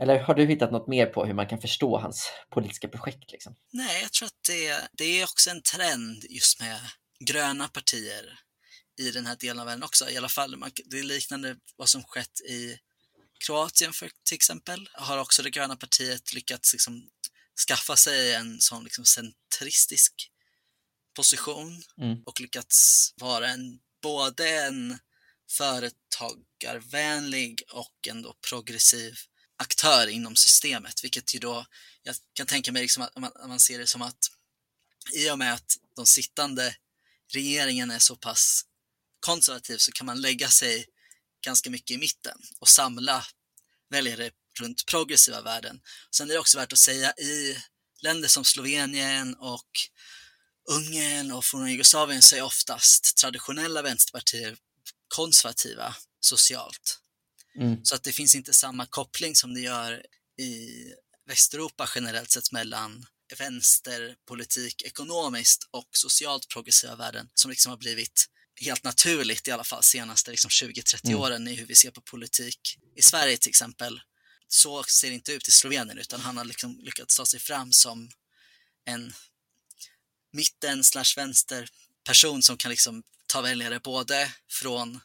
[0.00, 3.32] Eller har du hittat något mer på hur man kan förstå hans politiska projekt?
[3.32, 3.54] Liksom?
[3.72, 6.78] Nej, jag tror att det, det är också en trend just med
[7.20, 8.38] gröna partier
[8.98, 10.10] i den här delen av världen också.
[10.10, 12.78] I alla fall, man, det är liknande vad som skett i
[13.46, 14.88] Kroatien för till exempel.
[14.92, 17.08] Har också det gröna partiet lyckats liksom
[17.68, 20.30] skaffa sig en sån liksom centristisk
[21.16, 22.22] position mm.
[22.26, 24.98] och lyckats vara en, både en
[25.50, 29.14] företagarvänlig och ändå progressiv
[29.56, 31.66] aktör inom systemet, vilket ju då,
[32.02, 34.30] jag kan tänka mig liksom att man, man ser det som att
[35.14, 36.76] i och med att de sittande
[37.32, 38.62] regeringen är så pass
[39.20, 40.86] konservativ så kan man lägga sig
[41.44, 43.24] ganska mycket i mitten och samla
[43.90, 45.80] väljare runt progressiva värden.
[46.10, 47.58] Sen är det också värt att säga i
[48.02, 49.70] länder som Slovenien och
[50.70, 54.56] Ungern och forna Jugoslavien så är oftast traditionella vänsterpartier
[55.08, 57.00] konservativa socialt.
[57.58, 57.84] Mm.
[57.84, 60.06] Så att det finns inte samma koppling som det gör
[60.38, 60.68] i
[61.26, 63.06] Västeuropa generellt sett mellan
[63.38, 68.26] vänsterpolitik ekonomiskt och socialt progressiva värden som liksom har blivit
[68.60, 71.20] helt naturligt i alla fall senaste liksom 20-30 mm.
[71.20, 74.00] åren i hur vi ser på politik i Sverige till exempel.
[74.48, 77.72] Så ser det inte ut i Slovenien utan han har liksom lyckats ta sig fram
[77.72, 78.10] som
[78.84, 79.12] en
[80.32, 81.68] mitten slash vänster
[82.04, 85.00] person som kan liksom ta väljare både från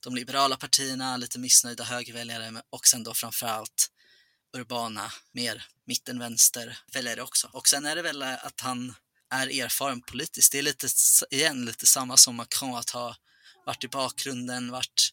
[0.00, 3.88] de liberala partierna, lite missnöjda högerväljare och sen då framförallt
[4.56, 7.50] urbana, mer mitten-vänster väljare också.
[7.52, 8.94] Och sen är det väl att han
[9.30, 10.52] är erfaren politiskt.
[10.52, 10.88] Det är lite,
[11.30, 13.16] igen, lite samma som Macron, att ha
[13.66, 15.12] varit i bakgrunden, varit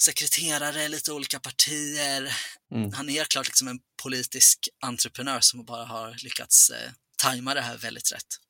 [0.00, 2.36] sekreterare i lite olika partier.
[2.74, 2.92] Mm.
[2.92, 7.76] Han är klart liksom en politisk entreprenör som bara har lyckats eh, tajma det här
[7.76, 8.40] väldigt rätt.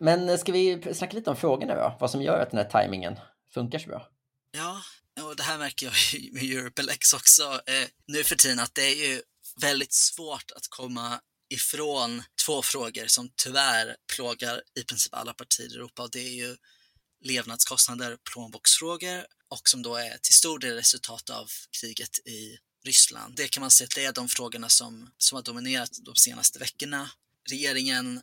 [0.00, 1.96] Men eh, ska vi snacka lite om frågorna då?
[2.00, 3.16] Vad som gör att den här tajmingen
[3.54, 4.08] funkar så bra?
[4.50, 4.82] Ja,
[5.22, 5.94] och det här märker jag
[6.32, 9.22] med Europelex också eh, nu för tiden att det är ju
[9.60, 15.74] väldigt svårt att komma ifrån två frågor som tyvärr plågar i princip alla partier i
[15.74, 16.56] Europa och det är ju
[17.24, 21.48] levnadskostnader, plånboksfrågor och som då är till stor del resultat av
[21.80, 23.36] kriget i Ryssland.
[23.36, 26.58] Det kan man säga att det är de frågorna som, som har dominerat de senaste
[26.58, 27.10] veckorna.
[27.50, 28.22] Regeringen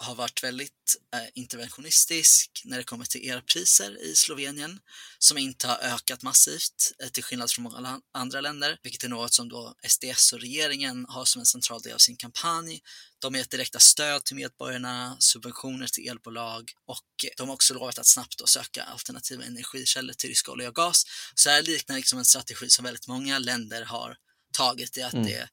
[0.00, 4.80] har varit väldigt eh, interventionistisk när det kommer till elpriser i Slovenien
[5.18, 9.34] som inte har ökat massivt eh, till skillnad från många andra länder, vilket är något
[9.34, 12.80] som då SDS och regeringen har som en central del av sin kampanj.
[13.18, 17.06] De har gett direkta stöd till medborgarna, subventioner till elbolag och
[17.36, 21.04] de har också lovat att snabbt söka alternativa energikällor till rysk olja och gas.
[21.34, 24.16] Så det här liknar liksom en strategi som väldigt många länder har
[24.52, 25.26] tagit i att mm.
[25.26, 25.48] det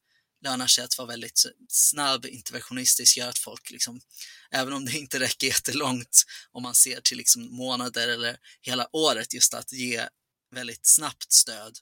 [0.46, 4.02] lönar sig att vara väldigt snabb, interventionistisk, gör att folk, liksom,
[4.52, 9.34] även om det inte räcker jättelångt, om man ser till liksom månader eller hela året,
[9.34, 10.08] just att ge
[10.52, 11.78] väldigt snabbt stöd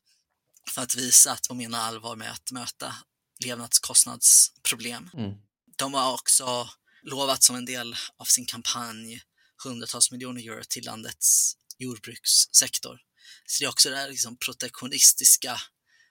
[0.70, 2.96] för att visa att de menar allvar med att möta
[3.40, 5.10] levnadskostnadsproblem.
[5.14, 5.34] Mm.
[5.78, 6.70] De har också
[7.04, 9.22] lovat som en del av sin kampanj
[9.64, 13.00] hundratals miljoner euro till landets jordbrukssektor.
[13.46, 15.62] Så det är också det här liksom protektionistiska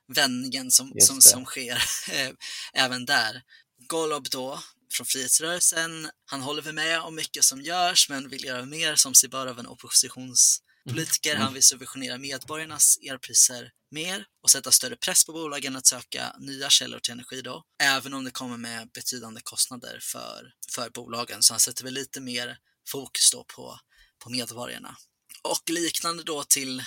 [0.09, 1.83] vändningen som, som, som sker
[2.75, 3.43] även där.
[3.89, 4.63] Golob då,
[4.93, 9.15] från Frihetsrörelsen, han håller väl med om mycket som görs men vill göra mer som
[9.15, 11.31] sig bör av en oppositionspolitiker.
[11.31, 11.43] Mm.
[11.43, 16.71] Han vill subventionera medborgarnas elpriser mer och sätta större press på bolagen att söka nya
[16.71, 21.43] källor till energi då, även om det kommer med betydande kostnader för, för bolagen.
[21.43, 23.79] Så han sätter väl lite mer fokus då på,
[24.25, 24.97] på medborgarna.
[25.43, 26.83] Och liknande då till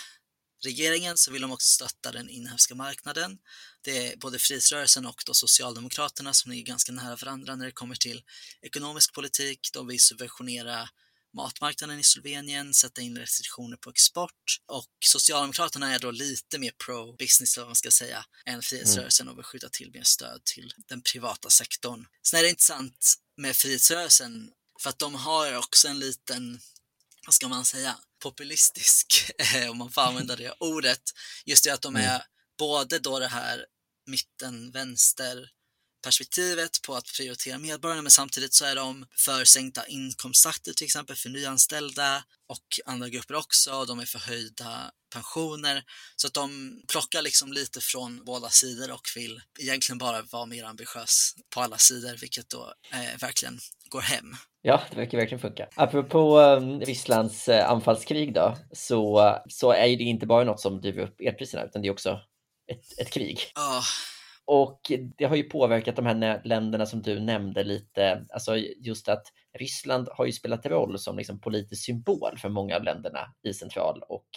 [0.66, 3.38] regeringen så vill de också stötta den inhemska marknaden.
[3.82, 7.96] Det är både Frihetsrörelsen och då Socialdemokraterna som ligger ganska nära varandra när det kommer
[7.96, 8.24] till
[8.62, 9.70] ekonomisk politik.
[9.74, 10.90] De vill subventionera
[11.34, 17.58] matmarknaden i Slovenien, sätta in restriktioner på export och Socialdemokraterna är då lite mer pro-business,
[17.58, 21.02] eller vad man ska säga, än Frihetsrörelsen och vill skjuta till mer stöd till den
[21.02, 22.06] privata sektorn.
[22.24, 24.52] Sen är det intressant med Frihetsrörelsen
[24.82, 26.60] för att de har också en liten
[27.26, 31.02] vad ska man säga, populistisk, eh, om man får använda det ordet.
[31.46, 32.10] Just det att de mm.
[32.10, 32.22] är
[32.58, 33.66] både då det här
[34.08, 35.50] mitten-vänster
[36.04, 41.16] perspektivet på att prioritera medborgarna, men samtidigt så är de för sänkta inkomstskatter till exempel
[41.16, 43.86] för nyanställda och andra grupper också.
[43.86, 45.84] De är för höjda pensioner.
[46.16, 50.64] Så att de plockar liksom lite från båda sidor och vill egentligen bara vara mer
[50.64, 53.60] ambitiös på alla sidor, vilket då eh, verkligen
[53.96, 54.34] går hem.
[54.62, 55.68] Ja, det verkar verkligen funka.
[55.76, 61.04] Apropå um, Rysslands uh, anfallskrig då, så, så är det inte bara något som driver
[61.04, 62.20] upp elpriserna, utan det är också
[62.72, 63.40] ett, ett krig.
[63.56, 63.84] Oh.
[64.48, 69.24] Och det har ju påverkat de här länderna som du nämnde lite, alltså just att
[69.60, 74.02] Ryssland har ju spelat roll som liksom politisk symbol för många av länderna i Central
[74.10, 74.28] och,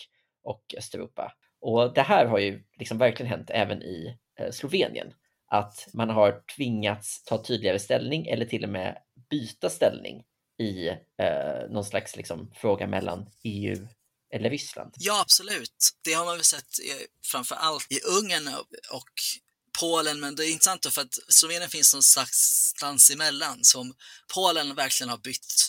[0.45, 1.33] och Östeuropa.
[1.61, 5.13] Och det här har ju liksom verkligen hänt även i eh, Slovenien,
[5.51, 8.99] att man har tvingats ta tydligare ställning eller till och med
[9.31, 10.25] byta ställning
[10.59, 13.89] i eh, någon slags liksom, fråga mellan EU
[14.35, 14.95] eller Ryssland.
[14.99, 15.91] Ja, absolut.
[16.03, 16.79] Det har man väl sett
[17.25, 18.49] framför allt i Ungern
[18.93, 19.13] och
[19.81, 23.95] Polen, men det är intressant då för att Slovenien finns någonstans emellan som
[24.35, 25.69] Polen verkligen har bytt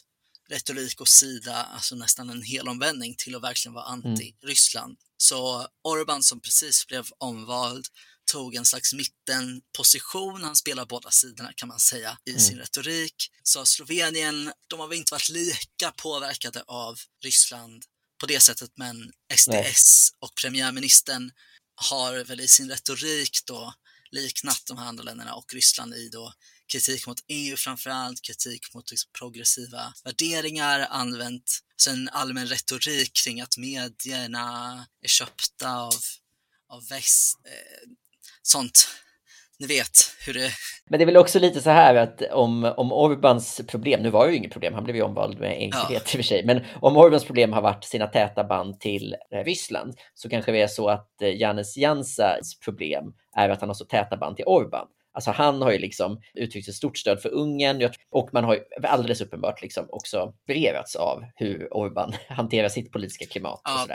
[0.49, 4.15] retorik och sida, alltså nästan en hel omvändning till att verkligen vara mm.
[4.15, 4.85] anti-Ryssland.
[4.85, 4.97] Mm.
[5.21, 7.87] Så Orban som precis blev omvald
[8.31, 10.43] tog en slags mittenposition.
[10.43, 12.41] Han spelar båda sidorna kan man säga i mm.
[12.41, 13.31] sin retorik.
[13.43, 17.85] Så Slovenien, de har väl inte varit lika påverkade av Ryssland
[18.19, 19.73] på det sättet, men SDS Nej.
[20.19, 21.31] och premiärministern
[21.75, 23.73] har väl i sin retorik då
[24.11, 26.33] liknat de här andra länderna och Ryssland i då
[26.71, 33.57] kritik mot EU framförallt, kritik mot liksom progressiva värderingar, använt en allmän retorik kring att
[33.57, 34.47] medierna
[35.01, 35.93] är köpta av,
[36.69, 37.39] av väst.
[37.45, 37.89] Eh,
[38.41, 38.87] sånt.
[39.59, 40.51] Ni vet hur det...
[40.89, 44.25] Men det är väl också lite så här att om, om Orbans problem, nu var
[44.25, 45.95] det ju inget problem, han blev ju omvald med enkelhet ja.
[45.95, 49.43] i och för sig, men om Orbans problem har varit sina täta band till eh,
[49.43, 53.73] Ryssland så kanske det är så att eh, Janis Jansas problem är att han har
[53.73, 54.87] så täta band till Orban.
[55.19, 58.61] Alltså han har ju liksom uttryckt ett stort stöd för Ungern och man har ju
[58.83, 63.61] alldeles uppenbart liksom också berevats av hur Orban hanterar sitt politiska klimat.
[63.63, 63.87] Ja,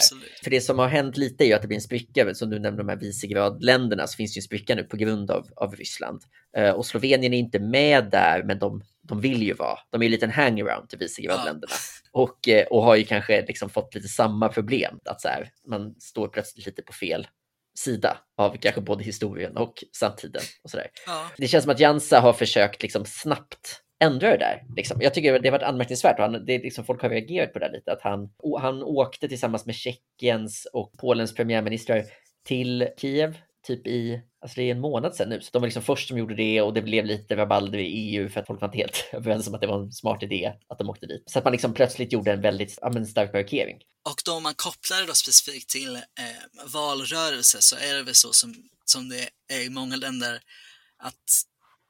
[0.42, 2.58] för det som har hänt lite är ju att det blir en spricka, som du
[2.58, 5.76] nämnde de här Visegradländerna, så finns det ju en spricka nu på grund av, av
[5.76, 6.20] Ryssland.
[6.58, 9.78] Uh, och Slovenien är inte med där, men de de vill ju vara.
[9.90, 11.72] De är ju en liten hangaround till Visegrad-länderna.
[12.12, 12.20] Ja.
[12.22, 14.98] Och, eh, och har ju kanske liksom fått lite samma problem.
[15.04, 17.26] Att så här, man står plötsligt lite på fel
[17.74, 20.42] sida av kanske både historien och samtiden.
[20.64, 21.30] Och så ja.
[21.37, 24.62] Det känns som att Jansa har försökt liksom snabbt ändra det där.
[24.76, 24.98] Liksom.
[25.00, 27.58] Jag tycker det har varit anmärkningsvärt och han, det är liksom, folk har reagerat på
[27.58, 27.92] det lite.
[27.92, 32.04] Att han, han åkte tillsammans med Tjeckiens och Polens premiärministrar
[32.44, 35.83] till Kiev typ i, alltså det är en månad sedan nu, så de var liksom
[35.83, 38.68] först som gjorde det och det blev lite rabalder i EU för att folk var
[38.68, 41.22] inte helt överens om att det var en smart idé att de åkte dit.
[41.27, 43.79] Så att man liksom plötsligt gjorde en väldigt ja, men stark markering.
[44.09, 48.14] Och då om man kopplar det då specifikt till eh, valrörelse så är det väl
[48.14, 50.40] så som, som det är i många länder
[50.98, 51.44] att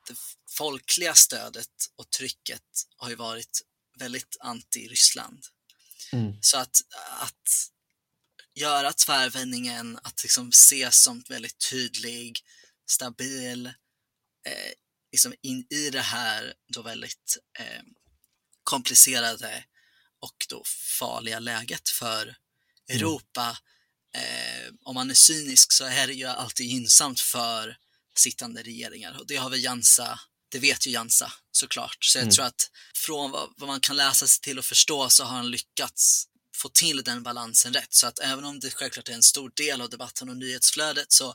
[0.09, 0.15] det
[0.59, 2.63] folkliga stödet och trycket
[2.97, 3.61] har ju varit
[3.99, 5.39] väldigt anti-Ryssland.
[6.13, 6.33] Mm.
[6.41, 6.77] Så att,
[7.21, 7.74] att
[8.55, 12.41] göra tvärvändningen, att liksom ses som väldigt tydlig,
[12.91, 13.67] stabil,
[14.47, 14.73] eh,
[15.13, 17.83] liksom in i det här då väldigt eh,
[18.63, 19.65] komplicerade
[20.21, 20.63] och då
[20.99, 22.37] farliga läget för mm.
[22.89, 23.59] Europa.
[24.15, 27.77] Eh, om man är cynisk så är det ju alltid gynnsamt för
[28.17, 32.05] sittande regeringar och det har väl Jansa, det vet ju Jansa såklart.
[32.05, 32.35] Så jag mm.
[32.35, 35.51] tror att från vad, vad, man kan läsa sig till och förstå så har han
[35.51, 37.95] lyckats få till den balansen rätt.
[37.95, 41.35] Så att även om det självklart är en stor del av debatten och nyhetsflödet så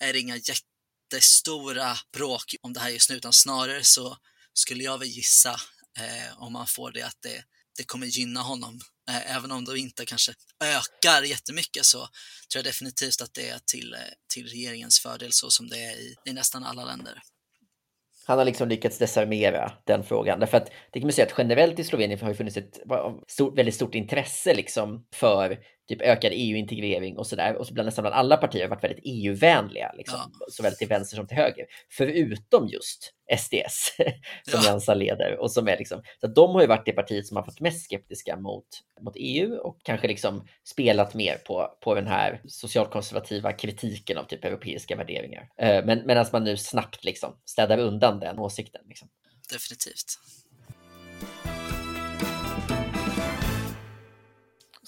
[0.00, 4.18] är det inga jättestora bråk om det här just nu, utan snarare så
[4.52, 5.60] skulle jag väl gissa,
[5.98, 7.44] eh, om man får det, att det,
[7.76, 8.80] det kommer gynna honom.
[9.08, 13.58] Eh, även om det inte kanske ökar jättemycket så tror jag definitivt att det är
[13.58, 17.22] till, eh, till regeringens fördel så som det är i, i nästan alla länder
[18.26, 20.40] han har liksom lyckats desarmera den frågan.
[20.40, 22.80] Därför att det kan man säga att generellt i Slovenien har det funnits ett
[23.26, 25.58] stort, väldigt stort intresse liksom för
[25.88, 27.56] typ ökad EU-integrering och sådär.
[27.56, 30.46] Och så bland nästan bland alla partier har varit väldigt EU-vänliga, liksom, ja.
[30.48, 31.66] såväl till vänster som till höger.
[31.90, 33.96] Förutom just SDS,
[34.50, 34.66] som ja.
[34.66, 35.38] Jansa leder.
[35.40, 37.84] Och som är liksom, så de har ju varit det partiet som har varit mest
[37.84, 38.66] skeptiska mot,
[39.00, 44.44] mot EU och kanske liksom spelat mer på, på den här socialkonservativa kritiken av typ
[44.44, 45.48] europeiska värderingar.
[45.58, 48.82] Eh, men medan man nu snabbt liksom städar undan den åsikten.
[48.88, 49.08] Liksom.
[49.52, 50.18] Definitivt.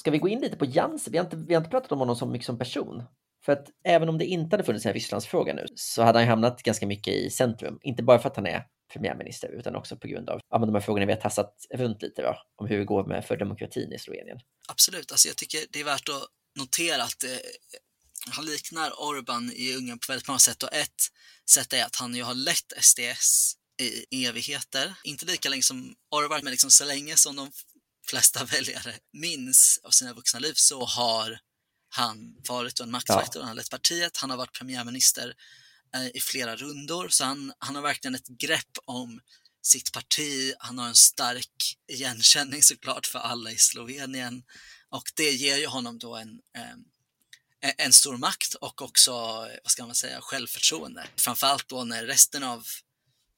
[0.05, 1.13] Ska vi gå in lite på Jansen?
[1.13, 3.03] Vi har inte, vi har inte pratat om honom så mycket som person.
[3.45, 6.63] För att även om det inte hade funnits en Rysslandsfråga nu så hade han hamnat
[6.63, 7.79] ganska mycket i centrum.
[7.83, 10.81] Inte bara för att han är premiärminister utan också på grund av ja, de här
[10.81, 13.99] frågorna vi har tassat runt lite då, om hur det går med för demokratin i
[13.99, 14.39] Slovenien.
[14.69, 16.27] Absolut, alltså jag tycker det är värt att
[16.59, 17.31] notera att eh,
[18.31, 21.01] han liknar Orban i Ungern på väldigt många sätt och ett
[21.51, 24.95] sätt är att han ju har lett SDS i evigheter.
[25.05, 27.51] Inte lika länge som Orban, men liksom så länge som de
[28.07, 31.41] flesta väljare minns av sina vuxna liv så har
[31.89, 33.41] han varit en maktfaktor, ja.
[33.41, 35.35] han har lett partiet, han har varit premiärminister
[35.95, 39.21] eh, i flera rundor, så han, han har verkligen ett grepp om
[39.63, 44.43] sitt parti, han har en stark igenkänning såklart för alla i Slovenien
[44.89, 49.13] och det ger ju honom då en, eh, en stor makt och också,
[49.63, 51.07] vad ska man säga, självförtroende.
[51.17, 52.67] Framförallt då när resten av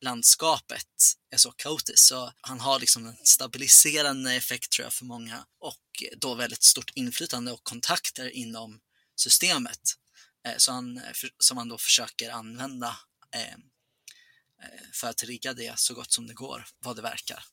[0.01, 0.87] landskapet
[1.31, 1.99] är så kaotiskt.
[2.07, 6.91] Så han har liksom en stabiliserande effekt tror jag för många och då väldigt stort
[6.95, 8.81] inflytande och kontakter inom
[9.17, 9.81] systemet
[10.47, 11.03] eh, så han, eh,
[11.39, 12.97] som han då försöker använda
[13.35, 13.55] eh,
[14.63, 17.45] eh, för att rigga det så gott som det går, vad det verkar.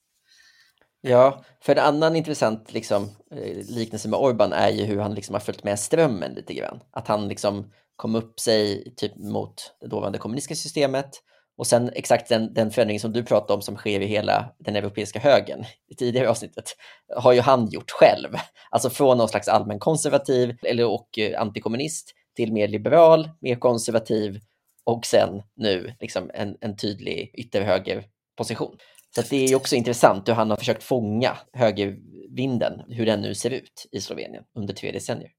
[1.02, 5.34] Ja, för en annan intressant liksom, eh, liknelse med Orban är ju hur han liksom
[5.34, 6.80] har följt med strömmen lite grann.
[6.92, 11.22] Att han liksom kom upp sig typ mot det dåvarande kommunistiska systemet
[11.58, 14.76] och sen exakt den, den förändring som du pratade om som sker i hela den
[14.76, 16.76] europeiska högen i tidigare avsnittet
[17.16, 18.30] har ju han gjort själv.
[18.70, 24.40] Alltså från någon slags allmän konservativ eller, och eh, antikommunist till mer liberal, mer konservativ
[24.84, 28.78] och sen nu liksom en, en tydlig ytterhögerposition.
[29.16, 33.50] Så det är också intressant hur han har försökt fånga högervinden, hur den nu ser
[33.50, 35.32] ut i Slovenien under tre decennier.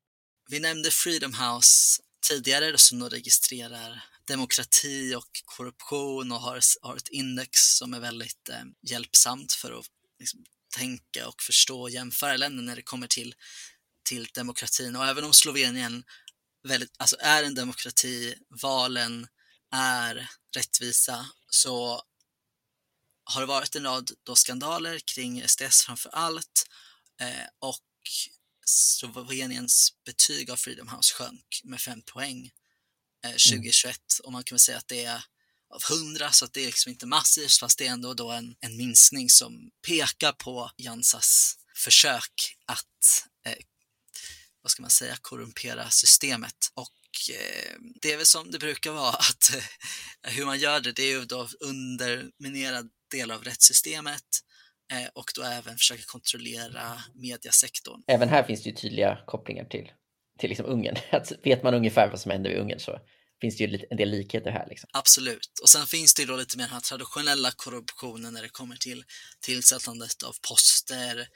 [0.51, 7.09] Vi nämnde Freedom House tidigare som då registrerar demokrati och korruption och har, har ett
[7.09, 9.87] index som är väldigt eh, hjälpsamt för att
[10.19, 10.45] liksom,
[10.77, 13.35] tänka och förstå och jämföra länder när det kommer till,
[14.03, 14.97] till demokratin.
[14.97, 16.05] Och även om Slovenien
[16.69, 19.27] väldigt, alltså är en demokrati, valen
[19.71, 22.03] är rättvisa, så
[23.25, 26.67] har det varit en rad då skandaler kring SDS framför allt
[27.21, 27.81] eh, och
[28.67, 32.51] Sloveniens betyg av Freedom House sjönk med fem poäng
[33.31, 34.27] 2021 mm.
[34.27, 35.25] och man kan väl säga att det är
[35.75, 38.55] av 100 så att det är liksom inte massivt fast det är ändå då en,
[38.61, 43.65] en minskning som pekar på Jansas försök att, eh,
[44.63, 46.57] vad ska man säga, korrumpera systemet.
[46.75, 46.91] Och
[47.33, 51.03] eh, det är väl som det brukar vara att eh, hur man gör det, det
[51.03, 54.25] är ju då underminera delar av rättssystemet
[54.93, 58.03] eh, och då även försöka kontrollera mediasektorn.
[58.07, 59.91] Även här finns det ju tydliga kopplingar till,
[60.39, 60.97] till liksom Ungern.
[61.11, 62.99] Att vet man ungefär vad som händer i Ungern så
[63.41, 64.67] finns det ju en del likheter här.
[64.69, 64.91] Liksom.
[64.93, 65.59] Absolut.
[65.63, 68.77] Och sen finns det ju då lite mer den här traditionella korruptionen när det kommer
[68.77, 69.05] till
[69.41, 71.29] tillsättandet av poster,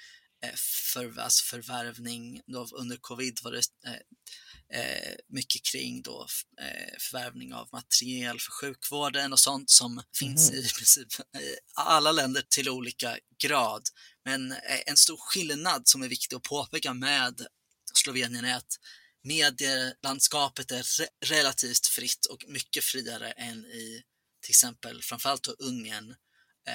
[0.44, 0.54] Eh,
[0.92, 2.40] för, alltså förvärvning.
[2.46, 6.26] Då under covid var det eh, eh mycket kring då,
[6.60, 10.04] eh, förvärvning av materiel för sjukvården och sånt som mm.
[10.18, 13.82] finns i princip i alla länder till olika grad.
[14.24, 14.54] Men
[14.86, 17.46] en stor skillnad som är viktig att påpeka med
[17.94, 18.78] Slovenien är att
[19.22, 24.02] medielandskapet är re relativt fritt och mycket friare än i
[24.42, 26.10] till exempel framförallt Ungern.
[26.10, 26.16] Eh,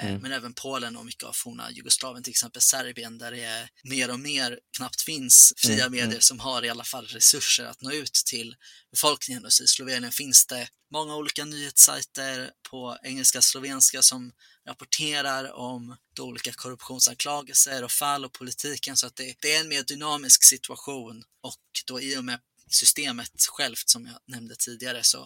[0.02, 0.22] mm.
[0.22, 4.12] Men även Polen och mycket av forna Jugoslavien, till exempel Serbien, där det är mer
[4.12, 5.92] och mer knappt finns fria mm.
[5.92, 6.22] medier mm.
[6.22, 8.56] som har i alla fall resurser att nå ut till
[8.92, 9.46] befolkningen.
[9.46, 14.32] Och I Slovenien finns det många olika nyhetssajter på engelska och slovenska som
[14.68, 18.98] rapporterar om olika korruptionsanklagelser och fall och politiken.
[18.98, 22.40] Så att det, det är en mer dynamisk situation och då i och med
[22.70, 25.22] systemet självt som jag nämnde tidigare så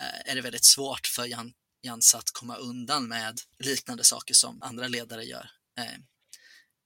[0.00, 1.52] eh, är det väldigt svårt för Jan
[2.14, 5.98] att komma undan med liknande saker som andra ledare gör eh,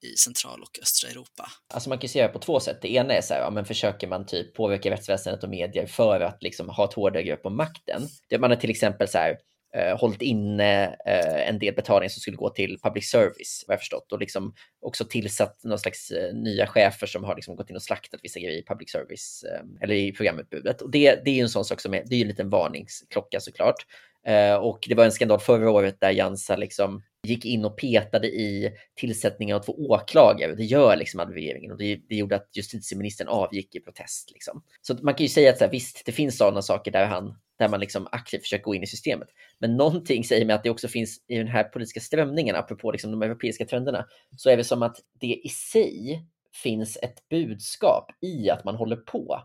[0.02, 1.48] i central och östra Europa.
[1.74, 2.78] Alltså man kan ju se det på två sätt.
[2.82, 6.20] Det ena är så här, ja, men försöker man typ påverka rättsväsendet och medier för
[6.20, 8.08] att liksom ha ett hårdare grepp om makten.
[8.38, 9.36] Man har till exempel så här,
[9.76, 13.80] eh, hållit inne eh, en del betalningar som skulle gå till public service, vad jag
[13.80, 17.76] förstått, och liksom också tillsatt någon slags eh, nya chefer som har liksom gått in
[17.76, 20.82] och slaktat vissa grejer i public service eh, eller i programutbudet.
[20.82, 22.50] Och det, det är ju en sån sak som är, det är ju en liten
[22.50, 23.86] varningsklocka såklart.
[24.26, 28.26] Eh, och det var en skandal förra året där Jansa liksom gick in och petade
[28.26, 30.54] i tillsättningen av två åklagare.
[30.54, 34.30] Det gör liksom regeringen och det, det gjorde att justitieministern avgick i protest.
[34.32, 34.62] Liksom.
[34.82, 37.38] Så man kan ju säga att så här, visst, det finns sådana saker där, han,
[37.58, 39.28] där man liksom aktivt försöker gå in i systemet.
[39.58, 43.10] Men någonting säger mig att det också finns i den här politiska strömningen, apropå liksom
[43.10, 44.06] de europeiska trenderna,
[44.36, 46.26] så är det som att det i sig
[46.62, 49.42] finns ett budskap i att man håller på.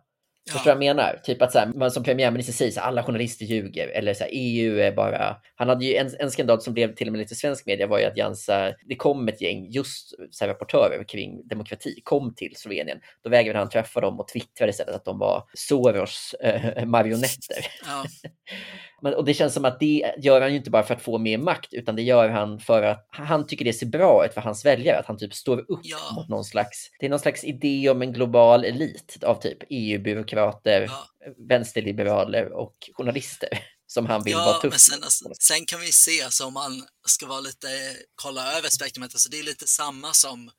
[0.47, 0.53] Ja.
[0.53, 1.19] Förstår du vad jag menar?
[1.23, 4.31] Typ att så här, man som premiärminister säger att alla journalister ljuger eller så här,
[4.33, 5.35] EU är bara...
[5.55, 7.99] Han hade ju en, en skandal som blev till och med lite svensk media var
[7.99, 12.55] ju att Jansa, det kom ett gäng just så här, rapportörer kring demokrati, kom till
[12.55, 12.99] Slovenien.
[13.23, 17.65] Då vägrade han träffa dem och twittrade istället att de var Soros äh, marionetter.
[17.85, 18.05] Ja.
[19.01, 21.17] Men, och det känns som att det gör han ju inte bara för att få
[21.17, 24.41] mer makt, utan det gör han för att han tycker det ser bra ut för
[24.41, 26.11] hans väljare, att han typ står upp ja.
[26.15, 30.81] mot någon slags, det är någon slags idé om en global elit av typ EU-byråkrater,
[30.81, 31.07] ja.
[31.49, 33.49] vänsterliberaler och journalister
[33.87, 36.53] som han vill ja, vara tuff men sen, alltså, sen kan vi se, alltså, om
[36.53, 37.67] man ska vara lite,
[38.15, 40.51] kolla över spektrumet, alltså, det är lite samma som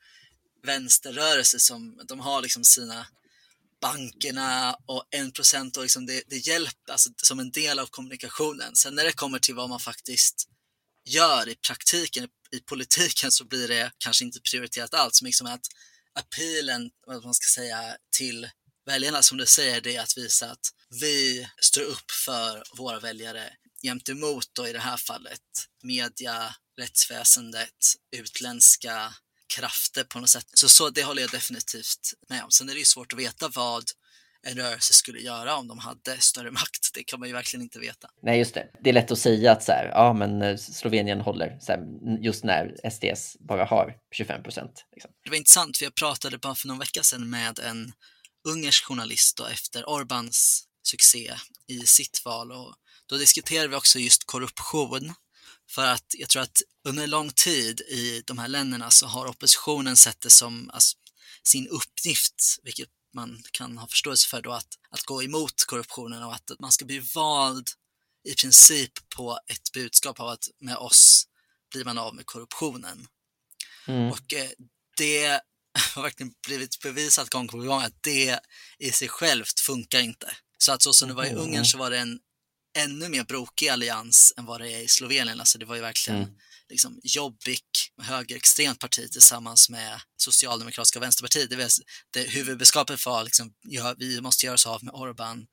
[0.63, 3.07] vänsterrörelser som de har liksom sina
[3.81, 5.77] bankerna och 1 %.
[5.77, 8.77] och liksom det, det hjälper alltså, som en del av kommunikationen.
[8.77, 10.49] Sen när det kommer till vad man faktiskt
[11.05, 15.23] gör i praktiken, i, politiken, så blir det kanske inte prioriterat alls.
[15.23, 15.67] Men liksom att
[16.13, 18.51] appealen, vad man ska säga, till
[18.87, 20.67] väljarna, som du säger, det är att visa att
[21.01, 23.53] vi står upp för våra väljare
[23.83, 25.41] gentemot då i det här fallet
[25.83, 29.15] media, rättsväsendet, utländska
[29.57, 30.47] krafter på något sätt.
[30.55, 32.51] Så, så det håller jag definitivt med om.
[32.51, 33.85] Sen är det ju svårt att veta vad
[34.43, 36.91] en rörelse skulle göra om de hade större makt.
[36.95, 38.11] Det kan man ju verkligen inte veta.
[38.23, 38.71] Nej, just det.
[38.85, 41.81] Det är lätt att säga att så här, ja, men eh, Slovenien håller så här,
[42.21, 44.85] just när SDS bara har 25 procent.
[44.93, 45.11] Liksom.
[45.25, 47.93] Det var intressant, för jag pratade bara för någon vecka sedan med en
[48.49, 51.33] ungersk journalist då, efter Orbans succé
[51.67, 52.75] i sitt val och
[53.07, 55.15] då diskuterade vi också just korruption
[55.71, 59.97] för att jag tror att under lång tid i de här länderna så har oppositionen
[59.97, 60.97] sett det som alltså,
[61.43, 66.35] sin uppgift, vilket man kan ha förståelse för då, att, att gå emot korruptionen och
[66.35, 67.69] att man ska bli vald
[68.25, 71.27] i princip på ett budskap av att med oss
[71.71, 73.07] blir man av med korruptionen.
[73.87, 74.11] Mm.
[74.13, 74.51] Och eh,
[74.97, 75.27] det
[75.95, 78.41] har verkligen blivit bevisat gång på gång att det
[78.79, 80.37] i sig självt funkar inte.
[80.59, 82.19] Så att så som det var i Ungern så var det en
[82.77, 85.41] ännu mer brokig allians än vad det är i Slovenien.
[85.41, 86.35] Alltså det var ju verkligen mm.
[86.69, 91.51] liksom Jobbik, högerextremt parti tillsammans med Socialdemokratiska vänsterpartiet.
[91.51, 91.69] Det,
[92.11, 95.47] det huvudbudskapet var liksom, ja, vi måste göra oss av med Orban,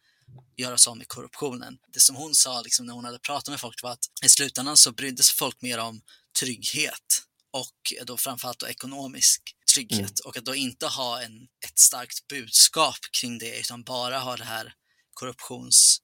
[0.58, 1.78] göra oss av med korruptionen.
[1.94, 4.78] Det som hon sa liksom, när hon hade pratat med folk var att i slutändan
[4.78, 6.02] så brydde sig folk mer om
[6.40, 9.42] trygghet och då framförallt då ekonomisk
[9.74, 10.26] trygghet mm.
[10.26, 14.44] och att då inte ha en, ett starkt budskap kring det utan bara ha det
[14.44, 14.74] här
[15.14, 16.02] korruptions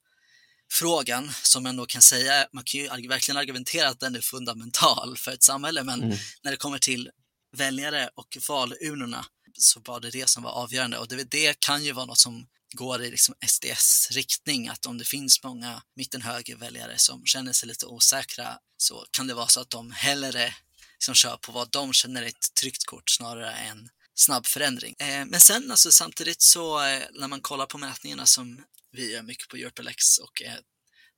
[0.72, 5.18] frågan som man då kan säga, man kan ju verkligen argumentera att den är fundamental
[5.18, 6.18] för ett samhälle, men mm.
[6.44, 7.10] när det kommer till
[7.58, 9.26] väljare och valurnorna,
[9.58, 12.48] så var det det som var avgörande och det, det kan ju vara något som
[12.74, 17.86] går i liksom SDS riktning, att om det finns många mitten-höger-väljare som känner sig lite
[17.86, 20.54] osäkra så kan det vara så att de hellre
[20.94, 24.96] liksom kör på vad de känner är ett tryggt kort snarare än snabb förändring.
[25.00, 29.22] Eh, men sen alltså, samtidigt så eh, när man kollar på mätningarna som vi gör
[29.22, 30.56] mycket på Europelex och eh,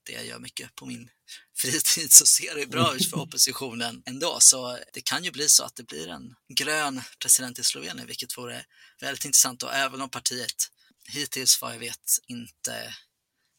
[0.05, 1.09] det jag gör mycket på min
[1.57, 4.37] fritid så ser det bra ut för oppositionen ändå.
[4.39, 8.37] Så det kan ju bli så att det blir en grön president i Slovenien, vilket
[8.37, 8.65] vore
[9.01, 10.69] väldigt intressant och även om partiet
[11.09, 12.95] hittills vad jag vet inte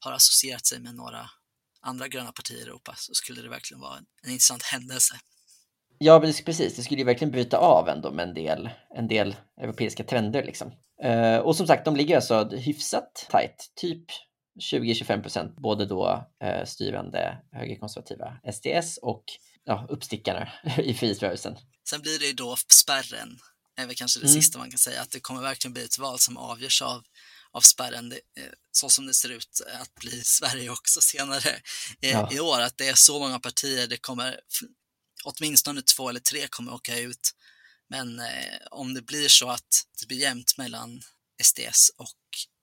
[0.01, 1.31] har associerat sig med några
[1.81, 5.21] andra gröna partier i Europa så skulle det verkligen vara en, en intressant händelse.
[5.99, 6.77] Ja, precis.
[6.77, 10.43] Det skulle ju verkligen bryta av ändå med en del, en del europeiska trender.
[10.45, 10.73] Liksom.
[11.05, 14.05] Uh, och som sagt, de ligger alltså hyfsat tajt, typ
[14.73, 19.25] 20-25 procent, både då uh, styrande högerkonservativa SDS och
[19.65, 21.57] ja, uppstickarna i frihetsrörelsen.
[21.89, 23.39] Sen blir det ju då spärren,
[23.77, 24.35] är väl kanske det mm.
[24.35, 27.03] sista man kan säga, att det kommer verkligen bli ett val som avgörs av
[27.55, 31.61] av spärren, det, eh, så som det ser ut att bli Sverige också senare
[32.01, 32.29] ja.
[32.33, 34.41] i år, att det är så många partier, det kommer
[35.25, 37.31] åtminstone två eller tre kommer åka ut.
[37.91, 41.01] Men eh, om det blir så att det blir jämnt mellan
[41.43, 42.17] SDS och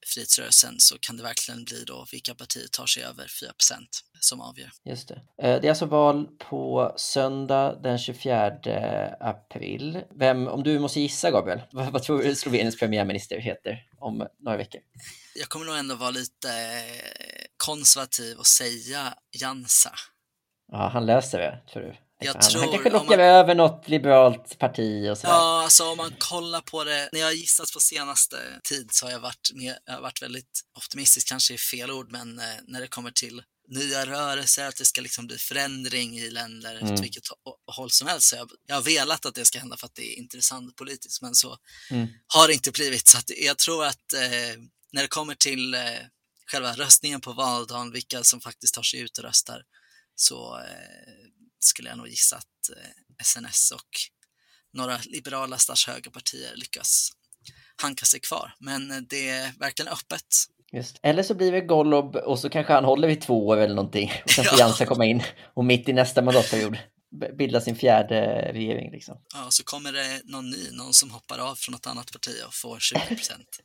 [0.07, 3.27] Frihetsrörelsen så kan det verkligen bli då vilka partier tar sig över 4%
[4.19, 4.69] som avgör.
[4.85, 5.21] Just det.
[5.41, 8.51] Eh, det är alltså val på söndag den 24
[9.19, 10.01] april.
[10.15, 14.57] Vem, om du måste gissa Gabriel, vad, vad tror du Sloveniens premiärminister heter om några
[14.57, 14.81] veckor?
[15.35, 16.49] Jag kommer nog ändå vara lite
[17.57, 19.91] konservativ och säga Jansa.
[20.71, 21.95] Ja, han löser det, tror du?
[22.21, 23.19] Jag tror, han kanske lockar man...
[23.19, 25.33] över något liberalt parti och sådär.
[25.33, 27.09] Ja, alltså om man kollar på det.
[27.11, 30.21] När jag har gissat på senaste tid så har jag varit, med, jag har varit
[30.21, 34.75] väldigt optimistisk, kanske är fel ord, men eh, när det kommer till nya rörelser, att
[34.75, 36.93] det ska liksom bli förändring i länder mm.
[36.93, 37.23] åt vilket
[37.75, 38.29] håll som helst.
[38.29, 41.21] Så jag, jag har velat att det ska hända för att det är intressant politiskt,
[41.21, 41.57] men så
[41.89, 42.07] mm.
[42.27, 43.07] har det inte blivit.
[43.07, 44.61] Så jag tror att eh,
[44.91, 45.81] när det kommer till eh,
[46.51, 49.63] själva röstningen på valdagen, vilka som faktiskt tar sig ut och röstar,
[50.15, 51.31] så eh,
[51.63, 52.69] skulle jag nog gissa att
[53.23, 53.89] SNS eh, och
[54.73, 57.09] några liberala slash högerpartier lyckas
[57.81, 58.53] hanka sig kvar.
[58.59, 60.25] Men eh, det är verkligen öppet.
[60.73, 60.99] Just.
[61.03, 64.11] Eller så blir det Golob och så kanske han håller vid två år eller någonting.
[64.23, 64.65] Och sen får ja.
[64.65, 66.77] Jansa komma in och mitt i nästa mandatperiod
[67.37, 68.91] bilda sin fjärde regering.
[68.91, 69.21] Liksom.
[69.33, 72.53] Ja, så kommer det någon ny, någon som hoppar av från något annat parti och
[72.53, 73.59] får 20 procent.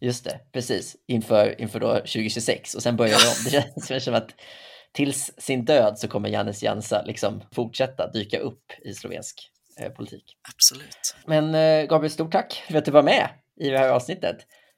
[0.00, 0.96] Just det, precis.
[1.08, 3.50] Inför, inför då 2026 och sen börjar ja.
[3.50, 3.64] det om.
[3.80, 4.30] Det känns som att
[4.92, 10.36] tills sin död så kommer Janis Jansa liksom fortsätta dyka upp i slovensk eh, politik.
[10.54, 11.14] Absolut.
[11.26, 13.28] Men eh, Gabriel, stort tack för att du var med
[13.60, 14.36] i det här avsnittet.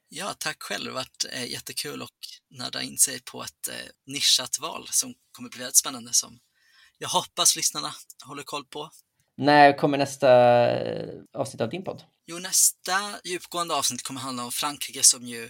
[0.09, 0.83] Ja, tack själv.
[0.83, 2.09] Det har varit eh, jättekul att
[2.49, 6.39] nörda in sig på ett eh, nischat val som kommer bli väldigt spännande som
[6.97, 7.91] jag hoppas lyssnarna
[8.25, 8.89] håller koll på.
[9.37, 10.29] När kommer nästa
[10.69, 12.03] eh, avsnitt av din podd?
[12.25, 15.49] Jo, nästa djupgående avsnitt kommer handla om Frankrike som ju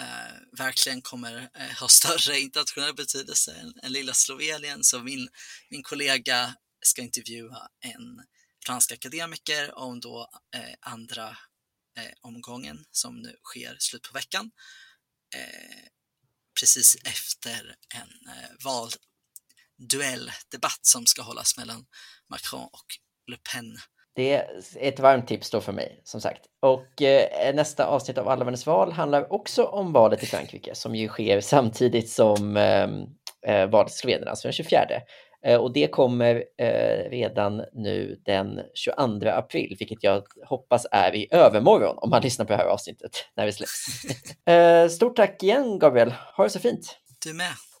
[0.00, 4.84] eh, verkligen kommer eh, ha större internationell betydelse än, än lilla Slovenien.
[4.84, 5.28] Så min,
[5.70, 8.22] min kollega ska intervjua en
[8.66, 11.28] fransk akademiker om då eh, andra
[11.98, 14.50] eh, omgången som nu sker slut på veckan.
[15.34, 15.84] Eh,
[16.60, 18.50] precis efter en eh,
[19.78, 21.86] valduelldebatt som ska hållas mellan
[22.30, 22.86] Macron och
[23.26, 23.78] Le Pen
[24.14, 24.46] det är
[24.80, 26.40] ett varmt tips då för mig, som sagt.
[26.60, 31.08] Och eh, nästa avsnitt av Allmännes val handlar också om valet i Frankrike, som ju
[31.08, 33.02] sker samtidigt som ehm,
[33.46, 34.86] eh, valet i Slovenien, alltså den 24.
[35.46, 41.28] Eh, och det kommer eh, redan nu den 22 april, vilket jag hoppas är i
[41.30, 43.86] övermorgon om man lyssnar på det här avsnittet när vi släpps.
[44.52, 46.14] Eh, stort tack igen, Gabriel.
[46.36, 46.96] Ha det så fint!
[47.24, 47.71] Du med.